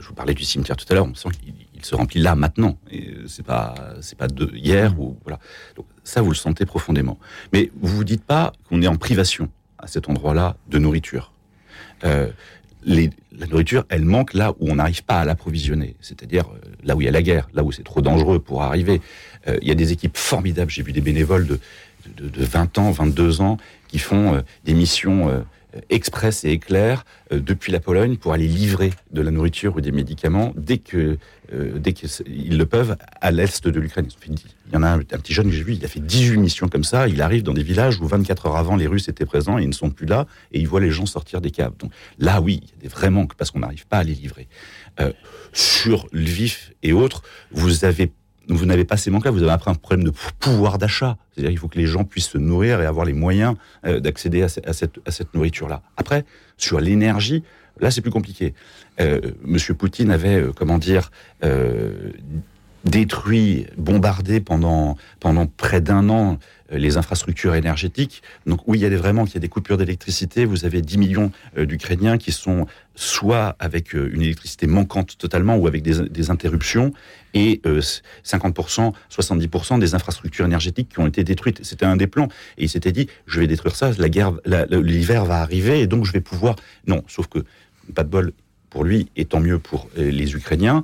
Je 0.00 0.06
vous 0.06 0.14
parlais 0.14 0.34
du 0.34 0.44
cimetière 0.44 0.76
tout 0.76 0.86
à 0.90 0.94
l'heure, 0.94 1.06
on 1.06 1.14
sent 1.14 1.28
qu'il 1.40 1.54
il 1.76 1.84
se 1.84 1.94
remplit 1.94 2.20
là 2.20 2.34
maintenant. 2.34 2.78
Et 2.90 3.14
c'est 3.26 3.44
pas 3.44 3.74
c'est 4.00 4.16
pas 4.16 4.28
hier 4.54 4.98
ou 4.98 5.18
voilà. 5.24 5.38
Donc, 5.76 5.86
ça 6.04 6.22
vous 6.22 6.30
le 6.30 6.36
sentez 6.36 6.66
profondément. 6.66 7.18
Mais 7.52 7.70
vous 7.80 7.96
vous 7.96 8.04
dites 8.04 8.24
pas 8.24 8.52
qu'on 8.68 8.80
est 8.82 8.86
en 8.86 8.96
privation 8.96 9.50
à 9.78 9.86
cet 9.86 10.08
endroit-là 10.08 10.56
de 10.68 10.78
nourriture. 10.78 11.32
Euh, 12.04 12.30
la 12.84 13.46
nourriture, 13.48 13.84
elle 13.88 14.04
manque 14.04 14.32
là 14.32 14.52
où 14.60 14.70
on 14.70 14.76
n'arrive 14.76 15.02
pas 15.02 15.20
à 15.20 15.24
l'approvisionner, 15.24 15.96
c'est-à-dire 16.00 16.44
euh, 16.48 16.60
là 16.84 16.94
où 16.94 17.00
il 17.00 17.04
y 17.04 17.08
a 17.08 17.10
la 17.10 17.22
guerre, 17.22 17.48
là 17.52 17.64
où 17.64 17.72
c'est 17.72 17.82
trop 17.82 18.00
dangereux 18.00 18.38
pour 18.38 18.62
arriver. 18.62 19.02
Euh, 19.48 19.58
il 19.60 19.68
y 19.68 19.72
a 19.72 19.74
des 19.74 19.92
équipes 19.92 20.16
formidables. 20.16 20.70
J'ai 20.70 20.82
vu 20.82 20.92
des 20.92 21.00
bénévoles 21.00 21.46
de, 21.46 21.58
de, 22.16 22.28
de 22.28 22.44
20 22.44 22.78
ans, 22.78 22.90
22 22.92 23.40
ans 23.40 23.58
qui 23.88 23.98
font 23.98 24.34
euh, 24.34 24.40
des 24.64 24.74
missions 24.74 25.28
euh, 25.28 25.40
express 25.90 26.44
et 26.44 26.50
éclairs 26.50 27.04
euh, 27.32 27.40
depuis 27.40 27.72
la 27.72 27.80
Pologne 27.80 28.16
pour 28.16 28.32
aller 28.32 28.48
livrer 28.48 28.92
de 29.12 29.20
la 29.20 29.30
nourriture 29.30 29.76
ou 29.76 29.80
des 29.80 29.92
médicaments 29.92 30.52
dès 30.56 30.78
que 30.78 31.18
euh, 31.52 31.78
dès 31.78 31.92
qu'ils 31.92 32.58
le 32.58 32.66
peuvent 32.66 32.96
à 33.20 33.30
l'est 33.30 33.68
de 33.68 33.80
l'Ukraine. 33.80 34.08
Il 34.26 34.74
y 34.74 34.76
en 34.76 34.82
a 34.82 34.88
un, 34.88 34.98
un 34.98 35.02
petit 35.02 35.32
jeune 35.32 35.46
que 35.46 35.52
j'ai 35.52 35.62
vu, 35.62 35.74
il 35.74 35.84
a 35.84 35.88
fait 35.88 36.00
18 36.00 36.38
missions 36.38 36.68
comme 36.68 36.82
ça. 36.82 37.06
Il 37.06 37.22
arrive 37.22 37.44
dans 37.44 37.54
des 37.54 37.62
villages 37.62 38.00
où 38.00 38.06
24 38.06 38.46
heures 38.46 38.56
avant 38.56 38.74
les 38.74 38.86
Russes 38.86 39.08
étaient 39.08 39.26
présents 39.26 39.58
et 39.58 39.62
ils 39.62 39.68
ne 39.68 39.72
sont 39.72 39.90
plus 39.90 40.06
là 40.06 40.26
et 40.52 40.58
il 40.58 40.66
voit 40.66 40.80
les 40.80 40.90
gens 40.90 41.06
sortir 41.06 41.40
des 41.40 41.52
caves. 41.52 41.76
Donc 41.78 41.92
là, 42.18 42.40
oui, 42.40 42.60
il 42.62 42.68
y 42.68 42.72
a 42.72 42.82
des 42.82 42.88
vrais 42.88 43.10
manques 43.10 43.34
parce 43.34 43.52
qu'on 43.52 43.60
n'arrive 43.60 43.86
pas 43.86 43.98
à 43.98 44.02
les 44.02 44.14
livrer. 44.14 44.48
Euh, 44.98 45.12
sur 45.52 46.06
Lviv 46.12 46.72
et 46.82 46.92
autres, 46.92 47.22
vous 47.52 47.84
avez 47.84 48.10
vous 48.48 48.66
n'avez 48.66 48.84
pas 48.84 48.96
ces 48.96 49.10
manques-là, 49.10 49.30
vous 49.30 49.42
avez 49.42 49.52
après 49.52 49.70
un 49.70 49.74
problème 49.74 50.04
de 50.04 50.10
pou- 50.10 50.30
pouvoir 50.38 50.78
d'achat. 50.78 51.16
C'est-à-dire 51.32 51.50
qu'il 51.50 51.58
faut 51.58 51.68
que 51.68 51.78
les 51.78 51.86
gens 51.86 52.04
puissent 52.04 52.28
se 52.30 52.38
nourrir 52.38 52.80
et 52.80 52.86
avoir 52.86 53.04
les 53.04 53.12
moyens 53.12 53.56
euh, 53.84 53.98
d'accéder 54.00 54.42
à, 54.42 54.46
à 54.64 54.72
cette, 54.72 54.98
à 55.06 55.10
cette 55.10 55.34
nourriture-là. 55.34 55.82
Après, 55.96 56.24
sur 56.56 56.80
l'énergie, 56.80 57.42
là 57.80 57.90
c'est 57.90 58.00
plus 58.02 58.10
compliqué. 58.10 58.54
Euh, 59.00 59.20
Monsieur 59.42 59.74
Poutine 59.74 60.10
avait, 60.10 60.36
euh, 60.40 60.52
comment 60.54 60.78
dire, 60.78 61.10
euh, 61.44 62.12
détruit, 62.86 63.66
bombardé 63.76 64.40
pendant, 64.40 64.96
pendant 65.20 65.46
près 65.46 65.80
d'un 65.80 66.08
an 66.08 66.38
euh, 66.72 66.78
les 66.78 66.96
infrastructures 66.96 67.54
énergétiques. 67.54 68.22
Donc 68.46 68.60
oui, 68.66 68.78
il 68.78 68.82
y 68.82 68.86
a 68.86 68.96
vraiment 68.96 69.24
qu'il 69.24 69.34
y 69.34 69.38
a 69.38 69.40
des 69.40 69.48
coupures 69.48 69.76
d'électricité. 69.76 70.44
Vous 70.44 70.64
avez 70.64 70.82
10 70.82 70.98
millions 70.98 71.32
euh, 71.58 71.66
d'Ukrainiens 71.66 72.16
qui 72.16 72.32
sont 72.32 72.66
soit 72.94 73.56
avec 73.58 73.94
euh, 73.94 74.10
une 74.12 74.22
électricité 74.22 74.66
manquante 74.66 75.18
totalement 75.18 75.56
ou 75.56 75.66
avec 75.66 75.82
des, 75.82 76.08
des 76.08 76.30
interruptions 76.30 76.92
et 77.34 77.60
euh, 77.66 77.80
50%, 78.24 78.92
70% 79.10 79.78
des 79.78 79.94
infrastructures 79.94 80.46
énergétiques 80.46 80.90
qui 80.90 81.00
ont 81.00 81.06
été 81.06 81.24
détruites. 81.24 81.64
C'était 81.64 81.86
un 81.86 81.96
des 81.96 82.06
plans. 82.06 82.28
Et 82.56 82.64
il 82.64 82.68
s'était 82.68 82.92
dit, 82.92 83.08
je 83.26 83.40
vais 83.40 83.48
détruire 83.48 83.74
ça, 83.74 83.90
la 83.98 84.08
guerre, 84.08 84.32
l'hiver 84.70 85.24
va 85.24 85.40
arriver 85.40 85.80
et 85.80 85.86
donc 85.86 86.04
je 86.04 86.12
vais 86.12 86.20
pouvoir... 86.20 86.56
Non, 86.86 87.02
sauf 87.08 87.26
que, 87.26 87.40
pas 87.94 88.04
de 88.04 88.08
bol 88.08 88.32
pour 88.70 88.84
lui 88.84 89.10
et 89.16 89.24
tant 89.24 89.40
mieux 89.40 89.58
pour 89.58 89.88
les 89.96 90.34
Ukrainiens, 90.34 90.82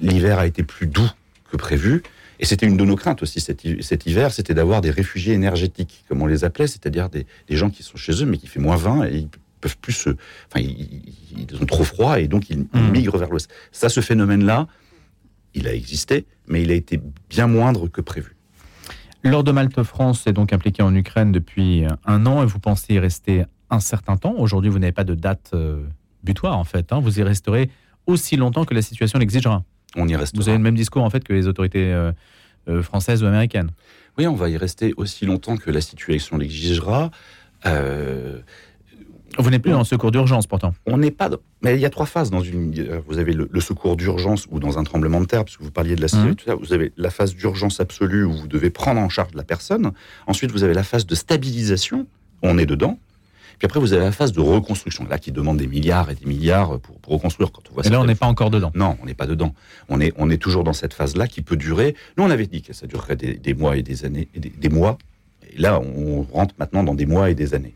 l'hiver 0.00 0.38
a 0.38 0.46
été 0.46 0.62
plus 0.62 0.86
doux 0.86 1.08
que 1.50 1.56
prévu. 1.56 2.02
Et 2.40 2.44
c'était 2.44 2.66
une 2.66 2.76
de 2.76 2.84
nos 2.84 2.94
craintes 2.96 3.22
aussi 3.22 3.40
cet, 3.40 3.64
hi- 3.64 3.82
cet 3.82 4.06
hiver, 4.06 4.32
c'était 4.32 4.54
d'avoir 4.54 4.80
des 4.80 4.90
réfugiés 4.90 5.34
énergétiques, 5.34 6.04
comme 6.08 6.22
on 6.22 6.26
les 6.26 6.44
appelait, 6.44 6.68
c'est-à-dire 6.68 7.08
des, 7.08 7.26
des 7.48 7.56
gens 7.56 7.68
qui 7.70 7.82
sont 7.82 7.96
chez 7.96 8.12
eux, 8.22 8.26
mais 8.26 8.36
qui 8.38 8.46
fait 8.46 8.60
moins 8.60 8.76
20 8.76 9.06
et 9.06 9.16
ils 9.16 9.28
peuvent 9.60 9.76
plus 9.78 9.92
se. 9.92 10.10
Enfin, 10.10 10.60
ils, 10.60 11.46
ont 11.60 11.66
trop 11.66 11.82
froid 11.82 12.20
et 12.20 12.28
donc 12.28 12.48
ils, 12.48 12.66
ils 12.74 12.80
Mm. 12.80 12.90
migrent 12.92 13.18
vers 13.18 13.28
l'ouest. 13.30 13.50
Ça, 13.72 13.88
ce 13.88 14.00
phénomène-là, 14.00 14.68
il 15.54 15.66
a 15.66 15.74
existé, 15.74 16.26
mais 16.46 16.62
il 16.62 16.70
a 16.70 16.74
été 16.74 17.00
bien 17.28 17.48
moindre 17.48 17.88
que 17.88 18.00
prévu. 18.00 18.36
L'Ordre 19.24 19.48
de 19.48 19.52
Malte 19.52 19.82
France 19.82 20.28
est 20.28 20.32
donc 20.32 20.52
impliqué 20.52 20.82
en 20.84 20.94
Ukraine 20.94 21.32
depuis 21.32 21.82
un 22.04 22.24
an 22.26 22.44
et 22.44 22.46
vous 22.46 22.60
pensez 22.60 22.94
y 22.94 22.98
rester 23.00 23.44
un 23.68 23.80
certain 23.80 24.16
temps. 24.16 24.34
Aujourd'hui, 24.38 24.70
vous 24.70 24.78
n'avez 24.78 24.92
pas 24.92 25.02
de 25.02 25.14
date 25.16 25.50
euh, 25.54 25.82
butoir 26.22 26.56
en 26.56 26.62
fait. 26.64 26.92
hein. 26.92 27.00
Vous 27.00 27.18
y 27.18 27.22
resterez 27.24 27.68
aussi 28.06 28.36
longtemps 28.36 28.64
que 28.64 28.74
la 28.74 28.82
situation 28.82 29.18
l'exigera. 29.18 29.64
On 29.96 30.06
y 30.08 30.16
restera. 30.16 30.42
Vous 30.42 30.48
avez 30.48 30.58
le 30.58 30.64
même 30.64 30.74
discours 30.76 31.02
en 31.04 31.10
fait 31.10 31.24
que 31.24 31.32
les 31.32 31.46
autorités 31.46 31.92
euh, 31.92 32.12
euh, 32.68 32.82
françaises 32.82 33.22
ou 33.22 33.26
américaines. 33.26 33.70
Oui, 34.18 34.26
on 34.26 34.34
va 34.34 34.48
y 34.48 34.56
rester 34.56 34.92
aussi 34.96 35.26
longtemps 35.26 35.56
que 35.56 35.70
la 35.70 35.80
situation 35.80 36.36
l'exigera. 36.36 37.10
Euh, 37.66 38.38
Vous 39.38 39.50
n'êtes 39.50 39.62
plus 39.62 39.70
dans 39.72 39.78
le 39.78 39.84
secours 39.84 40.10
d'urgence 40.10 40.46
pourtant. 40.46 40.74
on 40.86 40.98
n'est 40.98 41.10
pas. 41.10 41.28
dans- 41.28 41.38
Mais 41.62 41.74
il 41.74 41.80
y 41.80 41.84
a 41.86 41.90
trois 41.90 42.06
phases 42.06 42.30
dans 42.30 42.40
une. 42.40 42.72
Vous 43.06 43.18
avez 43.18 43.32
le, 43.32 43.48
le 43.50 43.60
secours 43.60 43.96
d'urgence 43.96 44.46
ou 44.50 44.58
dans 44.60 44.78
un 44.78 44.84
tremblement 44.84 45.20
de 45.20 45.26
terre, 45.26 45.44
parce 45.44 45.56
que 45.56 45.62
vous 45.64 45.70
parliez 45.70 45.96
de 45.96 46.00
la 46.00 46.08
Syrie, 46.08 46.28
Mhm. 46.28 46.34
tout 46.36 46.44
ça. 46.46 46.54
Vous 46.54 46.72
avez 46.72 46.92
la 46.96 47.10
phase 47.10 47.34
d'urgence 47.34 47.80
absolue 47.80 48.24
où 48.24 48.32
vous 48.32 48.48
devez 48.48 48.70
prendre 48.70 49.00
en 49.00 49.08
charge 49.08 49.34
la 49.34 49.44
personne. 49.44 49.92
Ensuite, 50.26 50.50
vous 50.52 50.64
avez 50.64 50.74
la 50.74 50.82
phase 50.84 51.06
de 51.06 51.14
stabilisation. 51.14 52.06
On 52.42 52.58
est 52.58 52.66
dedans. 52.66 52.98
Puis 53.58 53.66
après, 53.66 53.80
vous 53.80 53.92
avez 53.92 54.04
la 54.04 54.12
phase 54.12 54.32
de 54.32 54.40
reconstruction, 54.40 55.06
là 55.08 55.18
qui 55.18 55.32
demande 55.32 55.58
des 55.58 55.66
milliards 55.66 56.10
et 56.10 56.14
des 56.14 56.26
milliards 56.26 56.78
pour, 56.80 56.98
pour 57.00 57.12
reconstruire. 57.14 57.50
Quand 57.50 57.62
on 57.70 57.74
voit 57.74 57.86
Et 57.86 57.90
là, 57.90 58.00
on 58.00 58.04
n'est 58.04 58.14
pas 58.14 58.26
encore 58.26 58.50
dedans. 58.50 58.70
non, 58.74 58.96
on 59.02 59.06
n'est 59.06 59.14
pas 59.14 59.26
dedans. 59.26 59.54
On 59.88 60.00
est, 60.00 60.12
on 60.16 60.30
est 60.30 60.38
toujours 60.38 60.64
dans 60.64 60.72
cette 60.72 60.94
phase-là 60.94 61.26
qui 61.26 61.42
peut 61.42 61.56
durer. 61.56 61.94
Nous, 62.16 62.24
on 62.24 62.30
avait 62.30 62.46
dit 62.46 62.62
que 62.62 62.72
ça 62.72 62.86
durerait 62.86 63.16
des, 63.16 63.34
des 63.34 63.54
mois 63.54 63.76
et 63.76 63.82
des 63.82 64.04
années, 64.04 64.28
et 64.34 64.40
des, 64.40 64.50
des 64.50 64.68
mois. 64.68 64.96
Et 65.52 65.60
là, 65.60 65.80
on 65.80 66.22
rentre 66.22 66.54
maintenant 66.58 66.84
dans 66.84 66.94
des 66.94 67.06
mois 67.06 67.30
et 67.30 67.34
des 67.34 67.54
années. 67.54 67.74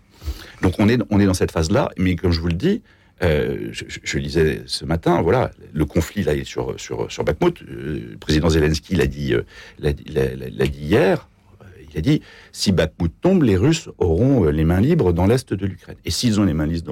Donc, 0.61 0.75
on 0.79 0.89
est, 0.89 0.99
on 1.11 1.19
est 1.19 1.27
dans 1.27 1.35
cette 1.35 1.51
phase-là. 1.51 1.91
Mais 1.99 2.15
comme 2.15 2.31
je 2.31 2.41
vous 2.41 2.49
le 2.49 2.55
dis, 2.55 2.83
euh, 3.23 3.71
je, 3.73 4.19
lisais 4.19 4.63
ce 4.67 4.85
matin, 4.85 5.23
voilà, 5.23 5.53
le 5.73 5.85
conflit 5.85 6.25
là 6.25 6.35
est 6.35 6.45
sur 6.45 6.79
sur 6.81 7.11
sur 7.11 7.23
Bakhmut. 7.23 7.63
Euh, 7.63 8.11
le 8.13 8.17
président 8.19 8.49
Zelensky 8.49 8.97
l'a 8.97 9.07
dit, 9.07 9.35
euh, 9.35 9.43
l'a 9.79 9.93
dit 9.93 10.81
hier. 10.81 11.29
Il 11.95 11.99
a 11.99 12.01
dit 12.01 12.23
si 12.53 12.73
Bakhmut 12.73 13.13
tombe, 13.21 13.43
les 13.43 13.57
Russes 13.57 13.89
auront 13.99 14.45
euh, 14.47 14.51
les 14.51 14.65
mains 14.65 14.81
libres 14.81 15.13
dans 15.13 15.27
l'est 15.27 15.53
de 15.53 15.67
l'Ukraine. 15.67 15.97
Et 16.05 16.11
s'ils 16.11 16.41
ont 16.41 16.45
les 16.45 16.55
mains 16.55 16.67
libres 16.67 16.85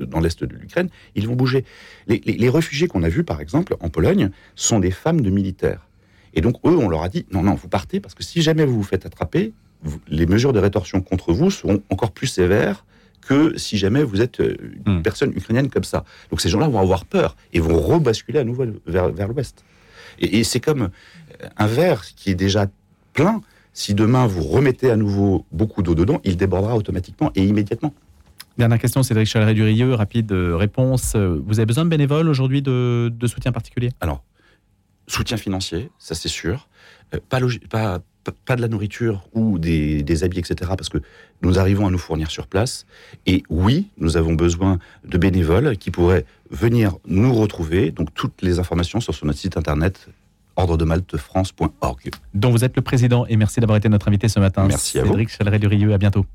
dans 0.00 0.20
l'est 0.20 0.42
de- 0.44 0.54
l'Ukraine, 0.56 0.88
ils 1.14 1.26
vont 1.26 1.34
bouger. 1.34 1.64
Les, 2.06 2.20
les- 2.24 2.34
les 2.34 2.48
réfugiés 2.50 2.88
qu'on 2.88 3.02
a 3.02 3.08
vus, 3.08 3.24
par 3.24 3.40
exemple, 3.40 3.76
en 3.80 3.88
Pologne, 3.88 4.30
sont 4.56 4.78
des 4.80 4.90
femmes 4.90 5.20
de 5.20 5.30
militaires. 5.30 5.86
Et 6.34 6.40
donc, 6.40 6.56
eux, 6.64 6.76
on 6.76 6.88
leur 6.88 7.02
a 7.02 7.08
dit, 7.08 7.26
non, 7.32 7.42
non, 7.42 7.54
vous 7.54 7.68
partez, 7.68 8.00
parce 8.00 8.14
que 8.14 8.22
si 8.22 8.40
jamais 8.42 8.64
vous 8.64 8.76
vous 8.76 8.82
faites 8.82 9.04
attraper, 9.06 9.52
vous- 9.82 10.00
les 10.08 10.26
mesures 10.26 10.52
de 10.52 10.58
rétorsion 10.60 11.00
contre 11.00 11.32
vous 11.32 11.50
seront 11.50 11.82
encore 11.90 12.12
plus 12.12 12.26
sévères 12.28 12.84
que 13.20 13.56
si 13.56 13.78
jamais 13.78 14.02
vous 14.02 14.20
êtes 14.20 14.40
euh, 14.40 14.56
une 14.86 14.98
Hmm. 14.98 15.02
personne 15.02 15.30
ukrainienne 15.36 15.68
comme 15.70 15.84
ça. 15.84 16.04
Donc, 16.30 16.40
ces 16.40 16.48
gens-là 16.48 16.68
vont 16.68 16.80
avoir 16.80 17.04
peur 17.04 17.36
et 17.52 17.60
vont 17.60 17.80
rebasculer 17.80 18.38
à 18.40 18.44
nouveau 18.44 18.64
vers, 18.86 19.10
vers 19.12 19.28
l'ouest. 19.28 19.64
Et, 20.18 20.38
et 20.40 20.44
c'est 20.44 20.58
comme 20.60 20.82
euh, 21.42 21.46
un 21.56 21.66
verre 21.66 22.04
qui 22.16 22.30
est 22.30 22.34
déjà 22.34 22.66
plein. 23.12 23.40
Si 23.72 23.94
demain 23.94 24.26
vous 24.26 24.42
remettez 24.42 24.90
à 24.90 24.96
nouveau 24.96 25.46
beaucoup 25.50 25.82
d'eau 25.82 25.94
dedans, 25.94 26.20
il 26.24 26.36
débordera 26.36 26.76
automatiquement 26.76 27.30
et 27.34 27.44
immédiatement. 27.44 27.94
Dernière 28.58 28.78
question, 28.78 29.02
Cédric 29.02 29.26
Chaleret 29.26 29.54
du 29.54 29.62
Rieux, 29.62 29.94
rapide 29.94 30.30
euh, 30.32 30.56
réponse. 30.56 31.14
Euh, 31.16 31.40
Vous 31.46 31.58
avez 31.58 31.66
besoin 31.66 31.84
de 31.84 31.90
bénévoles 31.90 32.28
aujourd'hui 32.28 32.60
de, 32.60 33.10
de 33.10 33.26
soutien 33.26 33.50
particulier? 33.50 33.90
Alors, 34.00 34.22
soutien 35.06 35.38
financier, 35.38 35.90
ça 35.98 36.14
c'est 36.14 36.28
sûr. 36.28 36.68
Euh, 37.14 37.18
pas 37.28 37.40
de 37.40 38.60
la 38.60 38.68
nourriture 38.68 39.26
ou 39.32 39.58
des, 39.58 40.02
des 40.02 40.22
habits, 40.22 40.38
etc. 40.38 40.72
Parce 40.76 40.90
que 40.90 40.98
nous 41.40 41.58
arrivons 41.58 41.86
à 41.86 41.90
nous 41.90 41.98
fournir 41.98 42.30
sur 42.30 42.46
place. 42.46 42.86
Et 43.26 43.42
oui, 43.48 43.88
nous 43.96 44.16
avons 44.18 44.34
besoin 44.34 44.78
de 45.04 45.18
bénévoles 45.18 45.76
qui 45.78 45.90
pourraient 45.90 46.24
venir 46.50 46.98
nous 47.06 47.34
retrouver. 47.34 47.90
Donc, 47.90 48.12
toutes 48.14 48.42
les 48.42 48.58
informations 48.58 49.00
sont 49.00 49.12
sur 49.12 49.26
notre 49.26 49.38
site 49.38 49.56
internet 49.56 50.08
ordredemaltefrance.org. 50.56 52.10
dont 52.34 52.50
vous 52.50 52.64
êtes 52.64 52.76
le 52.76 52.82
président. 52.82 53.26
Et 53.26 53.36
merci 53.36 53.60
d'avoir 53.60 53.76
été 53.76 53.88
notre 53.88 54.08
invité 54.08 54.28
ce 54.28 54.40
matin. 54.40 54.66
Merci 54.66 54.98
à 54.98 55.02
vous. 55.02 55.08
Cédric 55.08 55.28
Chaleret 55.30 55.58
du 55.58 55.66
Rieux, 55.66 55.92
à 55.92 55.98
bientôt. 55.98 56.26